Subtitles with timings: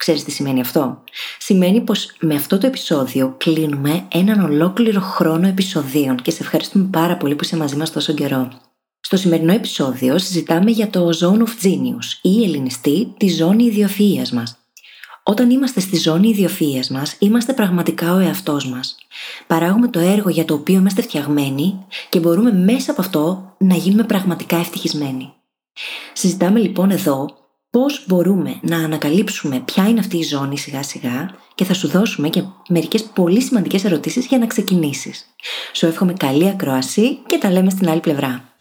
[0.00, 1.02] Ξέρεις τι σημαίνει αυτό;
[1.38, 7.16] Σημαίνει πως με αυτό το επεισόδιο κλείνουμε έναν ολόκληρο χρόνο επεισοδίων και σε ευχαριστούμε πάρα
[7.16, 8.48] πολύ που είσαι μαζί μας τόσο καιρό.
[9.00, 14.58] Στο σημερινό επεισόδιο συζητάμε για το Zone of Genius ή ελληνιστή τη ζώνη ιδιοφυΐας μας.
[15.22, 18.96] Όταν είμαστε στη ζώνη ιδιοφυΐας μας, είμαστε πραγματικά ο εαυτός μας.
[19.46, 24.04] Παράγουμε το έργο για το οποίο είμαστε φτιαγμένοι και μπορούμε μέσα από αυτό να γίνουμε
[24.04, 25.32] πραγματικά ευτυχισμένοι.
[26.12, 27.39] Συζητάμε λοιπόν εδώ
[27.70, 32.28] πώς μπορούμε να ανακαλύψουμε ποια είναι αυτή η ζώνη σιγά σιγά και θα σου δώσουμε
[32.28, 35.26] και μερικές πολύ σημαντικές ερωτήσεις για να ξεκινήσεις.
[35.72, 38.54] Σου εύχομαι καλή ακρόαση και τα λέμε στην άλλη πλευρά.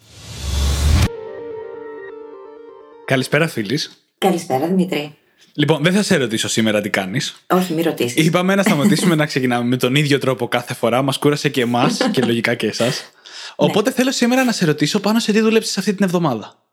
[3.06, 4.04] Καλησπέρα, φίλης.
[4.18, 5.16] Καλησπέρα Δημήτρη.
[5.54, 7.46] Λοιπόν, δεν θα σε ρωτήσω σήμερα τι κάνεις.
[7.50, 8.26] Όχι, μη ρωτήσεις.
[8.26, 11.02] Είπαμε να σταματήσουμε να ξεκινάμε με τον ίδιο τρόπο κάθε φορά.
[11.02, 13.12] Μας κούρασε και εμάς και λογικά και εσάς.
[13.56, 16.64] Οπότε θέλω σήμερα να σε ρωτήσω πάνω σε τι δούλεψες αυτή την εβδομάδα.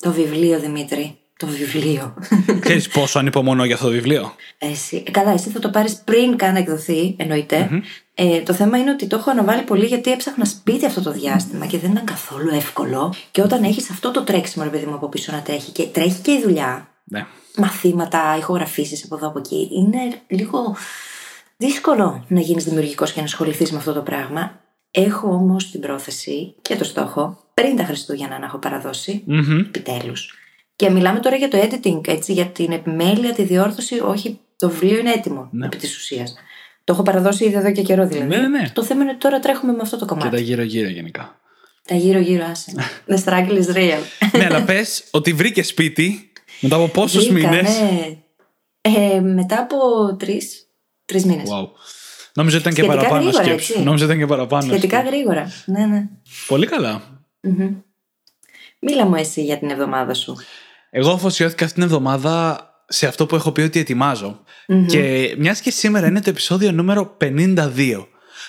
[0.00, 1.18] Το βιβλίο Δημήτρη.
[1.38, 2.14] Το βιβλίο.
[2.60, 6.36] Ξέρεις πόσο ανυπομονώ για αυτό το βιβλίο; Εσύ, ε, καλά, εσύ θα το πάρεις πριν
[6.36, 7.68] καν εκδοθεί, εννοείται.
[8.14, 11.66] Ε, το θέμα είναι ότι το έχω αναβάλει πολύ γιατί έψαχνα σπίτι αυτό το διάστημα
[11.66, 13.14] και δεν ήταν καθόλου εύκολο.
[13.30, 16.20] Και όταν έχεις αυτό το τρέξιμο, ρε παιδί μου, από πίσω να τρέχει και τρέχει
[16.20, 17.26] και η δουλειά, Ναι.
[17.56, 20.76] μαθήματα, ηχογραφήσεις από εδώ από εκεί, είναι λίγο
[21.56, 24.60] δύσκολο να γίνεις δημιουργικός και να ασχοληθείς με αυτό το πράγμα.
[24.90, 29.22] Έχω όμως την πρόθεση και το στόχο πριν τα Χριστούγεννα να έχω παραδώσει.
[29.26, 29.58] Μμμ.
[29.58, 30.37] Επιτέλους.
[30.78, 34.00] Και μιλάμε τώρα για το editing, έτσι, για την επιμέλεια, τη διόρθωση.
[34.00, 36.34] Όχι, το βιβλίο είναι έτοιμο επί της ουσίας.
[36.84, 38.28] Το έχω παραδώσει ήδη εδώ και καιρό δηλαδή.
[38.28, 38.70] Ναι, ναι, ναι.
[38.72, 40.30] Το θέμα είναι ότι τώρα τρέχουμε με αυτό το Και κομμάτι.
[40.30, 41.40] τα γύρω-γύρω γενικά.
[41.86, 42.72] Τα γύρω-γύρω, άσε.
[43.10, 43.98] The struggle is real.
[44.38, 48.16] ναι, αλλά πες ότι βρήκε σπίτι μετά από πόσους Βρήκα, μήνες; ναι.
[48.80, 49.76] Ε, μετά από
[50.18, 50.66] τρεις
[51.04, 51.48] τρεις μήνες.
[51.50, 51.68] Wow.
[52.34, 53.72] Νόμιζα ότι ήταν και Σχετικά παραπάνω γρήγορα, σκέψη.
[53.72, 53.84] έτσι.
[53.84, 54.62] Νόμιζα ότι ήταν και παραπάνω.
[54.62, 55.14] Σχετικά σκέψη.
[55.16, 55.50] γρήγορα.
[55.64, 56.08] Ναι, ναι.
[56.46, 57.02] Πολύ καλά.
[58.80, 60.36] Μίλα μου εσύ για την εβδομάδα σου.
[60.90, 64.40] Εγώ αφοσιώθηκα αυτήν την εβδομάδα σε αυτό που έχω πει ότι ετοιμάζω.
[64.86, 68.06] Και μιας και σήμερα είναι το επεισόδιο νούμερο 52.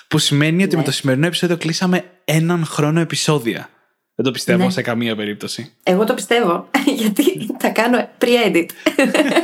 [0.08, 3.68] Που σημαίνει ότι με το σημερινό επεισόδιο κλείσαμε έναν χρόνο επεισόδια.
[4.14, 4.70] Δεν το πιστεύω Ναι.
[4.70, 5.72] σε καμία περίπτωση.
[5.82, 6.68] Εγώ το πιστεύω,
[7.00, 8.66] γιατί τα κάνω pre-edit.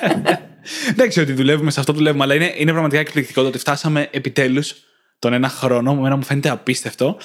[0.96, 3.58] Δεν ξέρω ότι δουλεύουμε σε αυτό που δουλεύουμε, αλλά είναι, είναι πραγματικά εκπληκτικό το ότι
[3.58, 4.74] φτάσαμε επιτέλους
[5.18, 5.90] τον ένα χρόνο.
[5.90, 7.16] Εμένα μου φαίνεται απίστευτο.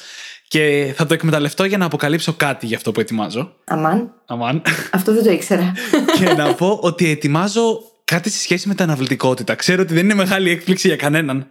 [0.52, 3.54] Και θα το εκμεταλλευτώ για να αποκαλύψω κάτι για αυτό που ετοιμάζω.
[3.64, 4.62] Αμάν, Αμάν.
[4.92, 5.74] αυτό δεν το ήξερα.
[6.18, 9.56] και να πω ότι ετοιμάζω κάτι σε σχέση με την αναβλητικότητα.
[9.56, 11.48] Ξέρω ότι δεν είναι μεγάλη έκπληξη για κανέναν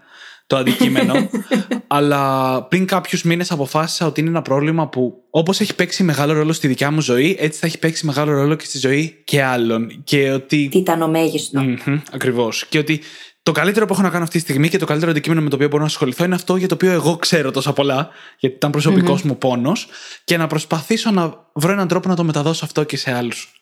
[0.46, 1.14] το αντικείμενο,
[1.86, 6.52] αλλά πριν κάποιους μήνες αποφάσισα ότι είναι ένα πρόβλημα που όπως έχει παίξει μεγάλο ρόλο
[6.52, 10.02] στη δικιά μου ζωή, έτσι θα έχει παίξει μεγάλο ρόλο και στη ζωή και άλλων.
[10.04, 10.68] Και ότι.
[10.70, 11.64] Τι ήταν ο μέγιστος.
[12.12, 12.66] Ακριβώς.
[12.66, 13.00] Και ότι
[13.42, 15.54] το καλύτερο που έχω να κάνω αυτή τη στιγμή και το καλύτερο αντικείμενο με το
[15.54, 18.08] οποίο μπορώ να ασχοληθώ είναι αυτό για το οποίο εγώ ξέρω τόσα πολλά,
[18.38, 19.88] γιατί ήταν προσωπικός μου πόνος,
[20.24, 23.54] και να προσπαθήσω να βρω έναν τρόπο να το μεταδώσω αυτό και σε άλλους.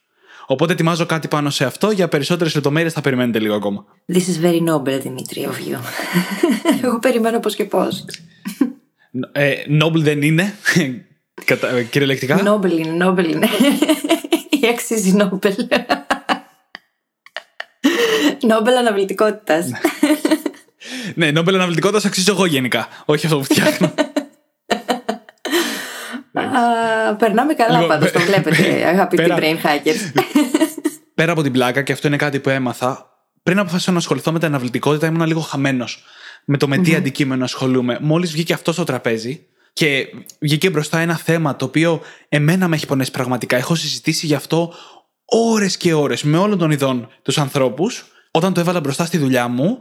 [0.51, 1.91] Οπότε ετοιμάζω κάτι πάνω σε αυτό.
[1.91, 3.85] Για περισσότερες λεπτομέρειες θα περιμένετε λίγο ακόμα.
[4.13, 5.79] This is very noble, Δημήτρη, of you.
[6.85, 8.05] Εγώ περιμένω πώς και πώς.
[9.33, 10.55] Ε, noble δεν είναι.
[11.45, 11.69] Κατα...
[11.69, 12.43] ε, Κυριολεκτικά.
[12.45, 13.49] Noble είναι, noble είναι.
[14.61, 15.55] Ή αξίζει Nobel.
[18.43, 19.71] Nobel αναβλητικότητας.
[21.15, 22.89] Ναι, Nobel αναβλητικότητας αξίζω εγώ γενικά.
[23.05, 23.93] Όχι αυτό που φτιάχνω.
[27.19, 28.63] Περνάμε καλά Λοιπόν, πάντως, το πε- βλέπετε,
[28.93, 30.21] αγαπητοί πέρα- brain hackers.
[31.15, 33.11] Πέρα από την πλάκα, και αυτό είναι κάτι που έμαθα,
[33.43, 36.05] πριν αποφασίσω να ασχοληθώ με την αναβλητικότητα, ήμουν λίγο χαμένος
[36.45, 37.99] με το με τι αντικείμενο ασχολούμαι.
[38.01, 40.07] Μόλις βγήκε αυτός στο τραπέζι και
[40.41, 43.57] βγήκε μπροστά ένα θέμα το οποίο εμένα με έχει πονέσει πραγματικά.
[43.57, 44.75] Έχω συζητήσει γι' αυτό
[45.25, 48.05] ώρες και ώρες με όλων των ειδών τους ανθρώπους.
[48.39, 49.79] Όταν το έβαλα μπροστά στη δουλειά μου,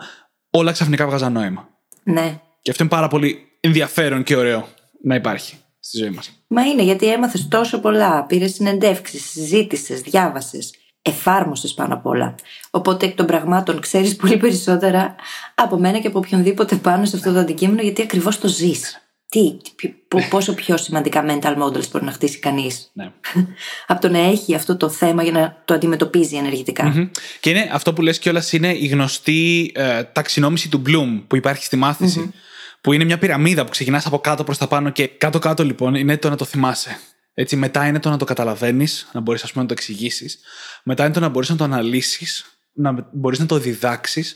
[0.49, 1.69] όλα ξαφνικά βγάζαν νόημα.
[2.03, 2.39] ναι.
[2.61, 4.67] Και αυτό είναι πάρα πολύ ενδιαφέρον και ωραίο
[5.03, 6.31] να υπάρχει στη ζωή μας.
[6.47, 8.25] Μα είναι γιατί έμαθες τόσο πολλά.
[8.25, 12.35] Πήρες συνεντεύξεις, συζήτησες, διάβασες, εφάρμοσες πάνω απ' όλα.
[12.69, 15.15] Οπότε εκ των πραγμάτων ξέρεις πολύ περισσότερα
[15.55, 19.06] από μένα και από οποιονδήποτε πάνω σε αυτό το αντικείμενο, γιατί ακριβώς το ζεις.
[19.29, 23.11] Τι, π- π- πόσο πιο σημαντικά mental models μπορεί να χτίσει κανείς; Ναι.
[23.87, 26.85] από το να έχει αυτό το θέμα για να το αντιμετωπίζει ενεργητικά.
[26.85, 27.09] Μμμ.
[27.39, 31.63] Και είναι αυτό που λες κιόλας είναι η γνωστή ε, ταξινόμηση του Bloom που υπάρχει
[31.63, 32.33] στη μαθηση
[32.81, 36.17] Που είναι μια πυραμίδα που ξεκινάς από κάτω προς τα πάνω και κάτω-κάτω λοιπόν είναι
[36.17, 36.99] το να το θυμάσαι.
[37.33, 40.39] Έτσι, μετά είναι το να το καταλαβαίνεις, να μπορείς να το εξηγήσεις.
[40.83, 44.35] Μετά είναι το να μπορείς να το αναλύσεις, να μπορείς να το διδάξεις.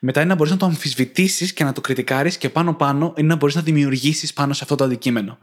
[0.00, 3.36] Μετά είναι να μπορείς να το αμφισβητήσεις και να το κριτικάρεις και πάνω-πάνω είναι να
[3.36, 5.38] μπορείς να δημιουργήσεις πάνω σε αυτό το αντικείμενο.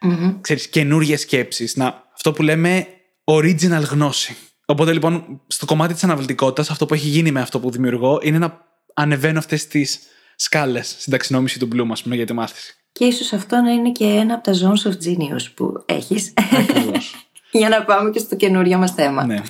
[0.00, 0.40] Μμμ.
[0.40, 1.76] Ξέρεις, καινούριε σκέψεις.
[2.14, 2.86] Αυτό που λέμε
[3.24, 4.36] original γνώση.
[4.66, 8.38] Οπότε λοιπόν, στο κομμάτι της αναβλητικότητας, αυτό που έχει γίνει με αυτό που δημιουργώ είναι
[8.38, 9.98] να ανεβαίνω αυτές τις
[10.36, 12.74] σκάλες στην ταξινόμηση του Bloom, ας πούμε, για τη μάθηση.
[12.92, 16.32] Και ίσως αυτό να είναι και ένα από τα zones of genius που έχεις.
[16.58, 17.14] Ακριβώς.
[17.58, 19.26] για να πάμε και στο καινούριο μας θέμα.
[19.26, 19.42] ναι.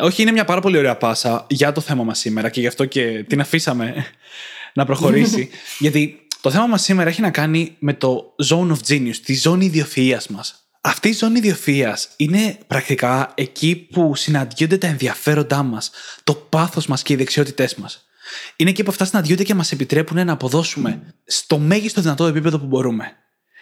[0.00, 2.84] Όχι, είναι μια πάρα πολύ ωραία πάσα για το θέμα μας σήμερα και γι' αυτό
[2.84, 4.06] και την αφήσαμε
[4.74, 5.50] να προχωρήσει.
[5.78, 9.72] γιατί το θέμα μας σήμερα έχει να κάνει με το zone of genius, τη ζώνη
[9.74, 10.68] ιδιοφυΐας μας.
[10.80, 15.90] Αυτή η ζώνη ιδιοφυΐας είναι πρακτικά εκεί που συναντιόνται τα ενδιαφέροντά μας,
[16.24, 18.06] το πάθος μας και οι δεξιότητές μας.
[18.56, 22.66] Είναι εκεί που αυτά συναντιόνται και μας επιτρέπουν να αποδώσουμε στο μέγιστο δυνατό επίπεδο που
[22.66, 23.12] μπορούμε.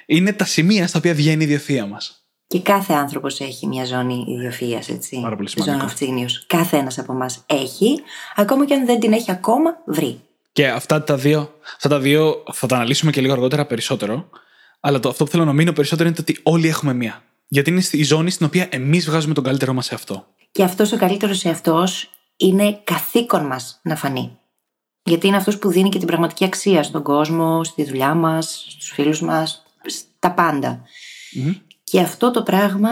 [0.06, 2.23] Είναι τα σημεία στα οποία βγαίνει η ιδιοφυΐα μας.
[2.54, 5.20] Και κάθε άνθρωπος έχει μια ζώνη ιδιοφυΐας, έτσι.
[5.20, 5.86] Πάρα πολύ σημαντικό.
[5.86, 6.30] Zone of genius.
[6.46, 8.00] Κάθε ένας από εμάς έχει,
[8.36, 10.20] ακόμα και αν δεν την έχει ακόμα, βρει.
[10.52, 14.28] Και αυτά τα δύο, αυτά τα δύο θα τα αναλύσουμε και λίγο αργότερα περισσότερο.
[14.80, 17.22] Αλλά το, αυτό που θέλω να μείνω περισσότερο είναι το ότι όλοι έχουμε μία.
[17.48, 20.26] Γιατί είναι η ζώνη στην οποία εμείς βγάζουμε τον καλύτερό μας σε αυτό.
[20.50, 24.38] Και αυτός ο καλύτερος εαυτός είναι καθήκον μας να φανεί.
[25.02, 28.90] Γιατί είναι αυτός που δίνει και την πραγματική αξία στον κόσμο, στη δουλειά μας, στους
[28.90, 30.82] φίλους μας, στα πάντα.
[31.94, 32.90] Και αυτό το πράγμα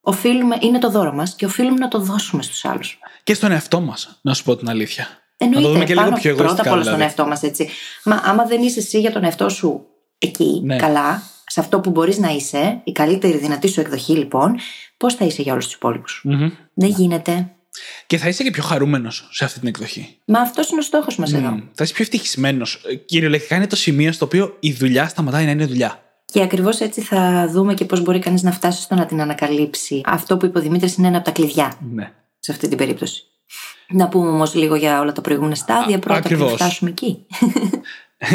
[0.00, 2.98] οφείλουμε, είναι το δώρο μας και οφείλουμε να το δώσουμε στους άλλους.
[3.24, 5.08] Και στον εαυτό μας, να σου πω την αλήθεια.
[5.36, 6.68] Εννοείται, να το δούμε και λίγο πάνω πιο πρώτα εγωιστικά.
[6.70, 7.02] απ' όλα στον δηλαδή.
[7.02, 7.68] εαυτό μας έτσι.
[8.04, 9.86] Μα άμα δεν είσαι εσύ για τον εαυτό σου
[10.18, 10.76] εκεί, Ναι.
[10.76, 14.56] καλά, σε αυτό που μπορείς να είσαι, η καλύτερη δυνατή σου εκδοχή λοιπόν,
[14.96, 16.50] πώς θα είσαι για όλους τους υπόλοιπους; Μμμ.
[16.74, 17.50] Δεν γίνεται.
[18.06, 20.18] Και θα είσαι και πιο χαρούμενος σε αυτή την εκδοχή.
[20.24, 21.48] Μα αυτός είναι ο στόχος μας εδώ.
[21.50, 21.58] Μμ.
[21.74, 22.80] Θα είσαι πιο ευτυχισμένος.
[23.06, 26.00] Κυριολεκτικά είναι το σημείο στο οποίο η δουλειά σταματάει να είναι δουλειά.
[26.32, 30.00] Και ακριβώς έτσι θα δούμε και πώς μπορεί κανείς να φτάσει στο να την ανακαλύψει.
[30.04, 32.12] Αυτό που είπε ο Δημήτρης είναι ένα από τα κλειδιά Ναι.
[32.38, 33.22] σε αυτή την περίπτωση.
[33.88, 36.46] Να πούμε όμως λίγο για όλα τα προηγούμενα στάδια πρώτα ακριβώς.
[36.46, 37.26] πριν φτάσουμε εκεί.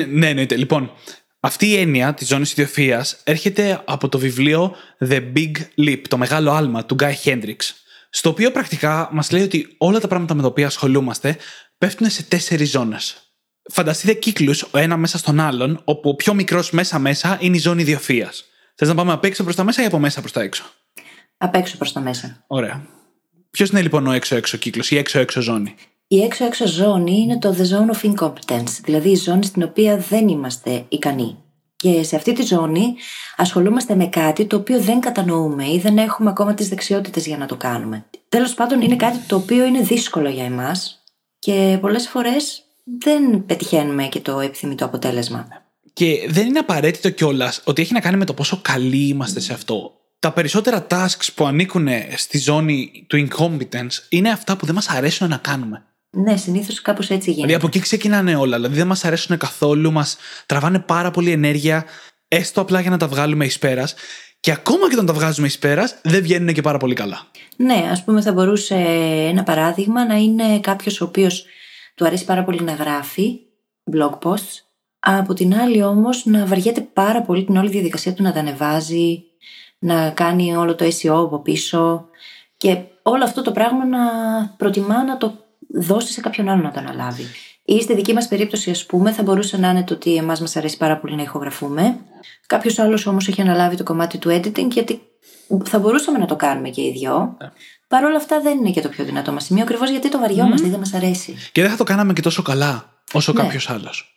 [0.10, 0.56] ναι, εννοείται.
[0.56, 0.92] Λοιπόν,
[1.40, 4.76] αυτή η έννοια της ζώνης ιδιοφυΐας έρχεται από το βιβλίο
[5.10, 7.72] The Big Leap, το μεγάλο άλμα του Guy Hendricks.
[8.10, 11.38] Στο οποίο πρακτικά μας λέει ότι όλα τα πράγματα με τα οποία ασχολούμαστε
[11.78, 13.31] πέφτουν σε τέσσερις ζώνες.
[13.70, 17.86] Φανταστείτε κύκλους ο ένα μέσα στον άλλον, όπου ο πιο μικρός μέσα-μέσα είναι η ζώνη
[17.88, 18.44] ιδιοφυΐας.
[18.76, 20.64] Θες να πάμε απ' έξω προς τα μέσα ή από μέσα προς τα έξω;
[21.38, 22.44] Απ' έξω προς τα μέσα.
[22.48, 22.86] Ωραία.
[23.52, 25.76] Ποιος είναι λοιπόν ο έξω-έξω κύκλος, η έξω-έξω ζώνη;
[26.08, 30.28] Η έξω-έξω ζώνη είναι το the zone of incompetence, δηλαδή η ζώνη στην οποία δεν
[30.28, 31.38] είμαστε ικανοί.
[31.76, 32.96] Και σε αυτή τη ζώνη
[33.36, 37.46] ασχολούμαστε με κάτι το οποίο δεν κατανοούμε ή δεν έχουμε ακόμα τις δεξιότητες για να
[37.46, 38.06] το κάνουμε.
[38.30, 41.04] Τέλος πάντων είναι κάτι το οποίο είναι δύσκολο για εμάς
[41.40, 42.64] και πολλές φορές
[43.00, 45.48] δεν πετυχαίνουμε και το επιθυμητό αποτέλεσμα.
[45.94, 49.54] Και δεν είναι απαραίτητο κιόλας ότι έχει να κάνει με το πόσο καλοί είμαστε σε
[49.54, 49.92] αυτό.
[50.20, 55.30] Τα περισσότερα tasks που ανήκουν στη ζώνη του incompetence είναι αυτά που δεν μας αρέσουν
[55.30, 55.86] να κάνουμε.
[56.10, 57.56] Ναι, συνήθως κάπως έτσι Δηλαδή γίνεται.
[57.56, 58.56] από εκεί ξεκινάνε όλα.
[58.56, 61.86] Δηλαδή δεν μας αρέσουν καθόλου, μας τραβάνε πάρα πολύ ενέργεια,
[62.28, 63.94] έστω απλά για να τα βγάλουμε εις πέρας.
[64.40, 67.28] Και ακόμα και όταν τα βγάζουμε εις πέρας, δεν βγαίνουν και πάρα πολύ καλά.
[67.56, 68.76] Ναι, ας πούμε θα μπορούσε
[69.30, 71.46] ένα παράδειγμα να είναι κάποιος ο οποίος
[71.96, 73.40] του αρέσει πάρα πολύ να γράφει
[73.94, 74.60] blog posts,
[75.00, 79.24] από την άλλη όμως να βαριέται πάρα πολύ την όλη διαδικασία του να τα ανεβάζει,
[79.80, 82.06] να κάνει όλο το SEO από πίσω
[82.58, 84.00] και όλο αυτό το πράγμα να
[84.58, 85.34] προτιμά να το
[85.74, 87.24] δώσει σε κάποιον άλλο να το αναλάβει.
[87.66, 90.56] Ή στη δική μας περίπτωση, ας πούμε, θα μπορούσε να είναι το ότι εμάς μας
[90.56, 91.98] αρέσει πάρα πολύ να ηχογραφούμε.
[92.48, 95.02] Κάποιος άλλος όμως έχει αναλάβει το κομμάτι του editing γιατί
[95.64, 97.38] θα μπορούσαμε να το κάνουμε και οι δυο.
[97.92, 100.68] Παρ' όλα αυτά δεν είναι και το πιο δυνατό μας σημείο, ακριβώς γιατί το βαριόμαστε,
[100.68, 101.36] δεν μας αρέσει.
[101.52, 103.42] Και δεν θα το κάναμε και τόσο καλά όσο Ναι.
[103.42, 104.16] κάποιος άλλος.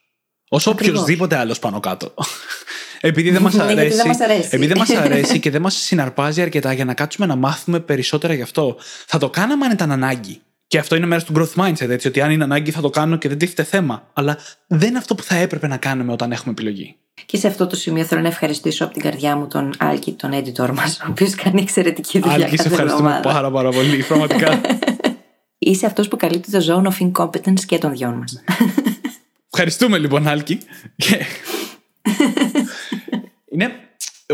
[0.49, 1.01] Όσο Ακριβώς.
[1.01, 2.15] οποιοδήποτε άλλος πάνω κάτω.
[3.01, 4.49] επειδή δεν μας Ναι, γιατί αρέσει, δεν μας αρέσει.
[4.53, 8.35] επειδή δεν μας αρέσει και δεν μας συναρπάζει αρκετά για να κάτσουμε να μάθουμε περισσότερα
[8.35, 8.77] γι' αυτό.
[9.07, 10.41] Θα το κάναμε αν ήταν ανάγκη.
[10.67, 13.17] Και αυτό είναι μέρος του growth mindset, έτσι, ότι αν είναι ανάγκη θα το κάνω
[13.17, 14.09] και δεν τίθεται θέμα.
[14.13, 16.97] Αλλά δεν είναι αυτό που θα έπρεπε να κάνουμε όταν έχουμε επιλογή.
[17.27, 20.31] Και σε αυτό το σημείο θέλω να ευχαριστήσω από την καρδιά μου τον Άλκη, τον
[20.33, 23.33] editor μας, ο οποίος κάνει εξαιρετική δουλειά Άλκη, σε κάθε ευχαριστούμε εβδομάδα.
[23.33, 24.61] πάρα πάρα πολύ, πραγματικά.
[25.59, 28.43] Είσαι αυτός που καλύπτει το zone of incompetence και των δυο μας.
[29.53, 30.59] Ευχαριστούμε λοιπόν, Άλκη.
[30.97, 31.21] Και...
[33.53, 33.73] είναι...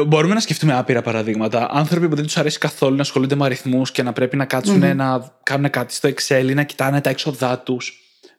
[0.07, 1.69] Μπορούμε να σκεφτούμε άπειρα παραδείγματα.
[1.71, 4.97] Άνθρωποι που δεν τους αρέσει καθόλου να ασχολούνται με αριθμούς και να πρέπει να κατσουν
[4.97, 7.93] να κάνουν κάτι στο Excel ή να κοιτάνε τα έξοδά τους.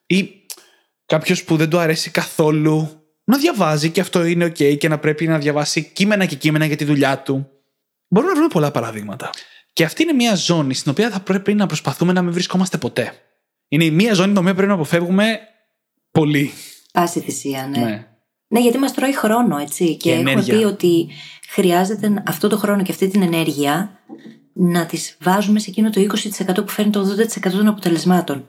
[0.06, 0.32] Ή
[1.06, 3.01] κάποιος που δεν του αρέσει καθόλου
[3.32, 6.76] να διαβάζει και αυτό είναι OK και να πρέπει να διαβάσει κείμενα και κείμενα για
[6.76, 7.50] τη δουλειά του.
[8.08, 9.30] Μπορούμε να βρούμε πολλά παραδείγματα.
[9.74, 13.14] Και αυτή είναι μια ζώνη στην οποία θα πρέπει να προσπαθούμε να μην βρισκόμαστε ποτέ.
[13.68, 15.40] Είναι μια ζώνη την οποία πρέπει να αποφεύγουμε
[16.12, 16.52] πολύ.
[16.94, 17.80] Πάση θυσία, ναι.
[17.80, 18.06] Ναι.
[18.48, 19.86] Ναι, γιατί μας τρώει χρόνο, έτσι.
[19.86, 20.58] Και, Και έχουμε ενέργεια.
[20.58, 21.08] πει ότι
[21.50, 24.00] χρειάζεται αυτό το χρόνο και αυτή την ενέργεια
[24.54, 28.46] να τις βάζουμε σε εκείνο το 20% που φέρνει το 80% των αποτελεσμάτων.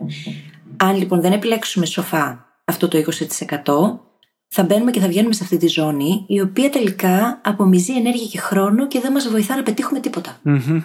[0.77, 4.12] Αν λοιπόν δεν επιλέξουμε σοφά αυτό το 20%,
[4.55, 8.39] θα μπαίνουμε και θα βγαίνουμε σε αυτή τη ζώνη, η οποία τελικά απομυζεί ενέργεια και
[8.39, 10.41] χρόνο και δεν μας βοηθά να πετύχουμε τίποτα.
[10.45, 10.85] Mm-hmm.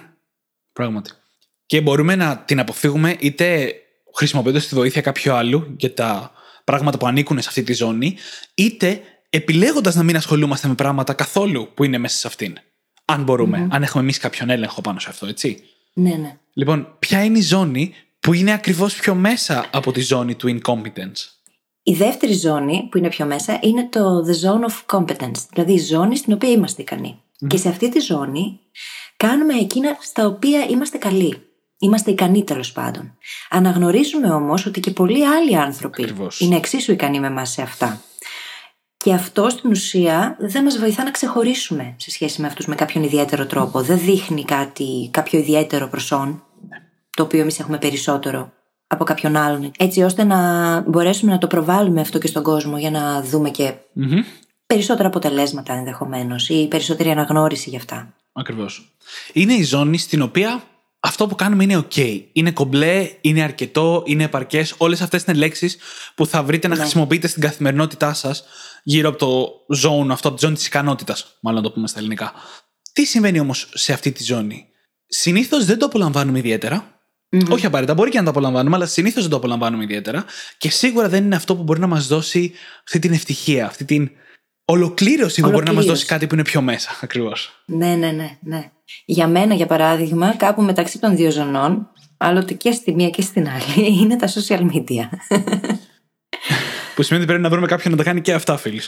[0.74, 1.12] Πράγματι.
[1.66, 3.74] Και μπορούμε να την αποφύγουμε είτε
[4.16, 6.32] χρησιμοποιώντας τη βοήθεια κάποιου άλλου για τα
[6.64, 8.18] πράγματα που ανήκουν σε αυτή τη ζώνη,
[8.56, 12.58] είτε επιλέγοντας να μην ασχολούμαστε με πράγματα καθόλου που είναι μέσα σε αυτήν.
[13.06, 15.64] Αν μπορούμε, αν έχουμε εμείς κάποιον έλεγχο πάνω σε αυτό, έτσι.
[15.94, 16.38] Ναι, ναι.
[16.54, 21.37] Λοιπόν, ποια είναι η ζώνη που είναι ακριβώς πιο μέσα από τη ζώνη του incompetence;
[21.88, 25.80] Η δεύτερη ζώνη που είναι πιο μέσα είναι το the zone of competence, δηλαδή η
[25.80, 27.22] ζώνη στην οποία είμαστε ικανοί.
[27.48, 28.60] Και σε αυτή τη ζώνη
[29.18, 31.42] κάνουμε εκείνα στα οποία είμαστε καλοί.
[31.78, 33.18] Είμαστε ικανοί τέλο πάντων.
[33.50, 36.40] Αναγνωρίζουμε όμως ότι και πολλοί άλλοι άνθρωποι Ακριβώς.
[36.40, 38.02] είναι εξίσου ικανοί με εμάς σε αυτά.
[38.98, 43.04] Και αυτό στην ουσία δεν μας βοηθά να ξεχωρίσουμε σε σχέση με αυτούς με κάποιον
[43.04, 43.82] ιδιαίτερο τρόπο.
[43.82, 46.44] Δεν δείχνει κάτι, κάποιο ιδιαίτερο προσόν,
[47.10, 48.52] το οποίο εμείς έχουμε περισσότερο
[48.88, 49.72] από κάποιον άλλον.
[49.78, 53.74] Έτσι ώστε να μπορέσουμε να το προβάλλουμε αυτό και στον κόσμο για να δούμε και
[54.00, 54.24] Mm-hmm.
[54.66, 58.14] περισσότερα αποτελέσματα ενδεχομένως ή περισσότερη αναγνώριση γι' αυτά.
[58.34, 58.98] Ακριβώς.
[59.34, 60.64] Είναι η ζώνη στην οποία
[61.00, 62.22] αυτό που κάνουμε είναι OK.
[62.32, 64.74] Είναι κομπλέ, είναι αρκετό, είναι επαρκές.
[64.78, 65.78] Όλες αυτές είναι λέξεις
[66.16, 66.82] που θα βρείτε να Ναι.
[66.82, 68.44] χρησιμοποιείτε στην καθημερινότητά σας
[68.84, 69.50] γύρω από το
[69.90, 72.34] zone, αυτό, από τη ζώνη της ικανότητας, μάλλον να το πούμε στα ελληνικά.
[72.94, 74.66] Τι συμβαίνει όμως σε αυτή τη ζώνη;
[75.08, 76.97] Συνήθως δεν το απολαμβάνουμε ιδιαίτερα.
[77.50, 80.26] Όχι απαραίτητα, μπορεί και να το απολαμβάνουμε, αλλά συνήθως δεν το απολαμβάνουμε ιδιαίτερα.
[80.58, 82.54] Και σίγουρα δεν είναι αυτό που μπορεί να μας δώσει
[82.84, 84.12] αυτή την ευτυχία, αυτή την
[84.66, 85.90] ολοκλήρωση που μπορεί να μας Ολοκλήρωση.
[85.90, 87.64] δώσει κάτι που είναι πιο μέσα, ακριβώς.
[87.66, 88.72] Ναι, ναι, ναι, ναι.
[89.06, 93.48] Για μένα, για παράδειγμα, κάπου μεταξύ των δύο ζωνών, άλλοτε και στη μία και στην
[93.48, 95.10] άλλη, είναι τα social media.
[96.96, 98.82] Που σημαίνει ότι πρέπει να βρούμε κάποιον να τα κάνει και αυτά, φίλοι.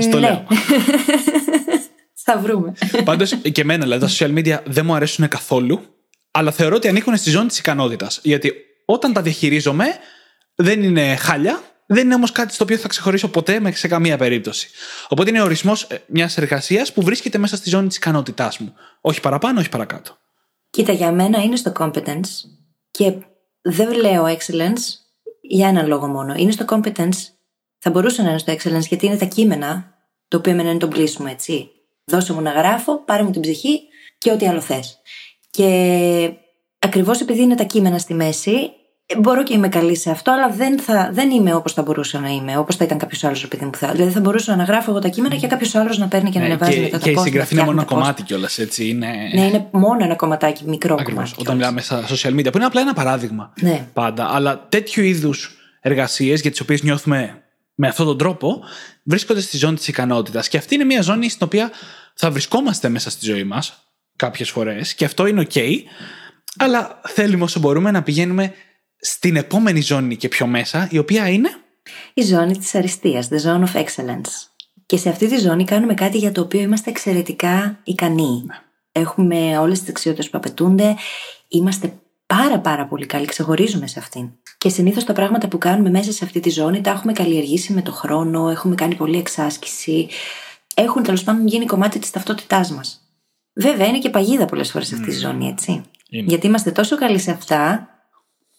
[0.00, 0.20] Στο ναι.
[0.20, 0.46] λέω.
[2.30, 2.72] Θα βρούμε.
[3.04, 5.80] Πάντως και εμένα, δηλαδή, τα social media δεν μου αρέσουν καθόλου,
[6.30, 8.20] αλλά θεωρώ ότι ανήκουν στη ζώνη της ικανότητας.
[8.22, 8.52] Γιατί
[8.84, 9.86] όταν τα διαχειρίζομαι,
[10.54, 14.16] δεν είναι χάλια, δεν είναι όμως κάτι στο οποίο θα ξεχωρίσω ποτέ με σε καμία
[14.16, 14.68] περίπτωση.
[15.08, 18.74] Οπότε είναι ορισμός μιας εργασίας που βρίσκεται μέσα στη ζώνη της ικανότητάς μου.
[19.00, 20.16] Όχι παραπάνω, όχι παρακάτω.
[20.70, 22.28] Κοίτα, για μένα είναι στο competence
[22.90, 23.12] και
[23.60, 24.82] δεν λέω excellence
[25.40, 26.34] για έναν λόγο μόνο.
[26.34, 27.16] Είναι στο competence,
[27.78, 29.94] θα μπορούσε να είναι στο excellence γιατί είναι τα κείμενα,
[30.28, 31.68] το οποίο εμένα είναι το bliss μου, έτσι.
[32.04, 33.80] Δώσε μου να γράφω, πάρε μου την ψυχή
[34.18, 35.00] και ό,τι άλλο θες.
[35.58, 36.32] Και
[36.78, 38.70] ακριβώς επειδή είναι τα κείμενα στη μέση,
[39.06, 42.20] ε, μπορώ και είμαι καλή σε αυτό, αλλά δεν, θα, δεν είμαι όπως θα μπορούσα
[42.20, 43.92] να είμαι, όπως θα ήταν κάποιος άλλος επειδή μου θα.
[43.92, 46.44] Δηλαδή θα μπορούσα να γράφω εγώ τα κείμενα και κάποιος άλλος να παίρνει και να
[46.44, 48.06] Ε, ανεβάζει και μετά τα και η post, να συγγραφή είναι μόνο ένα φτιάχνει τα
[48.06, 48.14] post.
[48.14, 48.88] κομμάτι κιόλας, έτσι.
[48.88, 49.06] Είναι...
[49.34, 51.40] Ναι, είναι μόνο ένα κομματάκι, μικρό Ακριβώς, κομμάτι.
[51.40, 53.52] Όταν μιλάμε στα social media, που είναι απλά ένα παράδειγμα.
[53.60, 53.86] Ναι.
[53.92, 54.28] Πάντα.
[54.34, 57.42] Αλλά τέτοιου είδους εργασίες για τις οποίες νιώθουμε
[57.74, 58.60] με αυτόν τον τρόπο
[59.02, 60.48] βρίσκονται στη ζώνη της ικανότητας.
[60.48, 61.70] Και αυτή είναι μια ζώνη στην οποία
[62.14, 63.87] θα βρισκόμαστε μέσα στη ζωή μας
[64.18, 65.82] κάποιες φορές και αυτό είναι OK.
[66.58, 68.52] Αλλά θέλουμε όσο μπορούμε να πηγαίνουμε
[69.00, 71.48] στην επόμενη ζώνη και πιο μέσα, η οποία είναι.
[72.14, 74.30] Η ζώνη της αριστείας, the zone of excellence.
[74.86, 78.46] Και σε αυτή τη ζώνη κάνουμε κάτι για το οποίο είμαστε εξαιρετικά ικανοί.
[78.92, 80.96] Έχουμε όλες τις δεξιότητες που απαιτούνται,
[81.48, 81.92] είμαστε
[82.26, 84.30] πάρα πάρα πολύ καλοί, ξεχωρίζουμε σε αυτήν.
[84.58, 87.82] Και συνήθως τα πράγματα που κάνουμε μέσα σε αυτή τη ζώνη τα έχουμε καλλιεργήσει με
[87.82, 90.08] το χρόνο, έχουμε κάνει πολλή εξάσκηση,
[90.74, 93.07] έχουν τέλος πάντων γίνει κομμάτι της ταυτότητάς μας.
[93.60, 95.82] Βέβαια είναι και παγίδα πολλές φορές αυτή τη ζώνη, έτσι.
[96.10, 96.24] Είναι.
[96.26, 97.88] Γιατί είμαστε τόσο καλοί σε αυτά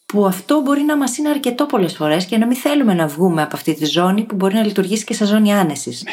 [0.06, 3.42] που αυτό μπορεί να μας είναι αρκετό πολλές φορές και να μην θέλουμε να βγούμε
[3.42, 6.04] από αυτή τη ζώνη που μπορεί να λειτουργήσει και σε ζώνη άνεσης.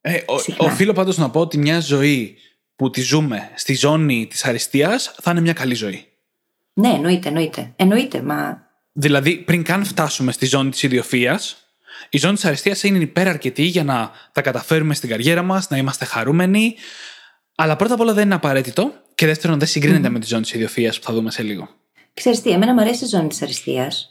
[0.00, 0.66] Ε, ο, Συχνά.
[0.66, 2.36] οφείλω πάντως να πω ότι μια ζωή
[2.76, 6.04] που τη ζούμε στη ζώνη της αριστείας θα είναι μια καλή ζωή.
[6.72, 7.72] Ναι, εννοείται, εννοείται.
[7.76, 8.68] Εννοείται, μα.
[8.92, 11.40] Δηλαδή, πριν καν φτάσουμε στη ζώνη της ιδιοφία,
[12.10, 16.04] η ζώνη της αριστείας είναι υπεραρκετή για να τα καταφέρουμε στην καριέρα μας, να είμαστε
[16.04, 16.74] χαρούμενοι.
[17.62, 18.92] Αλλά πρώτα απ' όλα δεν είναι απαραίτητο.
[19.14, 21.68] Και δεύτερον, δεν συγκρίνεται με τη ζώνη της ιδιοφία που θα δούμε σε λίγο.
[22.14, 24.08] Ξέρεις τι, εμένα μου αρέσει η ζώνη της αριστείας.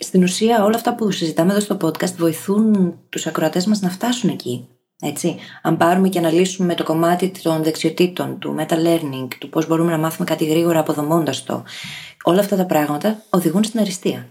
[0.00, 4.30] Στην ουσία, όλα αυτά που συζητάμε εδώ στο podcast βοηθούν τους ακροατές μας να φτάσουν
[4.30, 4.68] εκεί.
[5.00, 5.36] Έτσι.
[5.62, 10.26] Αν πάρουμε και αναλύσουμε το κομμάτι των δεξιοτήτων, του meta-learning, του πώς μπορούμε να μάθουμε
[10.26, 11.64] κάτι γρήγορα αποδομώντας το,
[12.22, 14.28] όλα αυτά τα πράγματα οδηγούν στην αριστεία.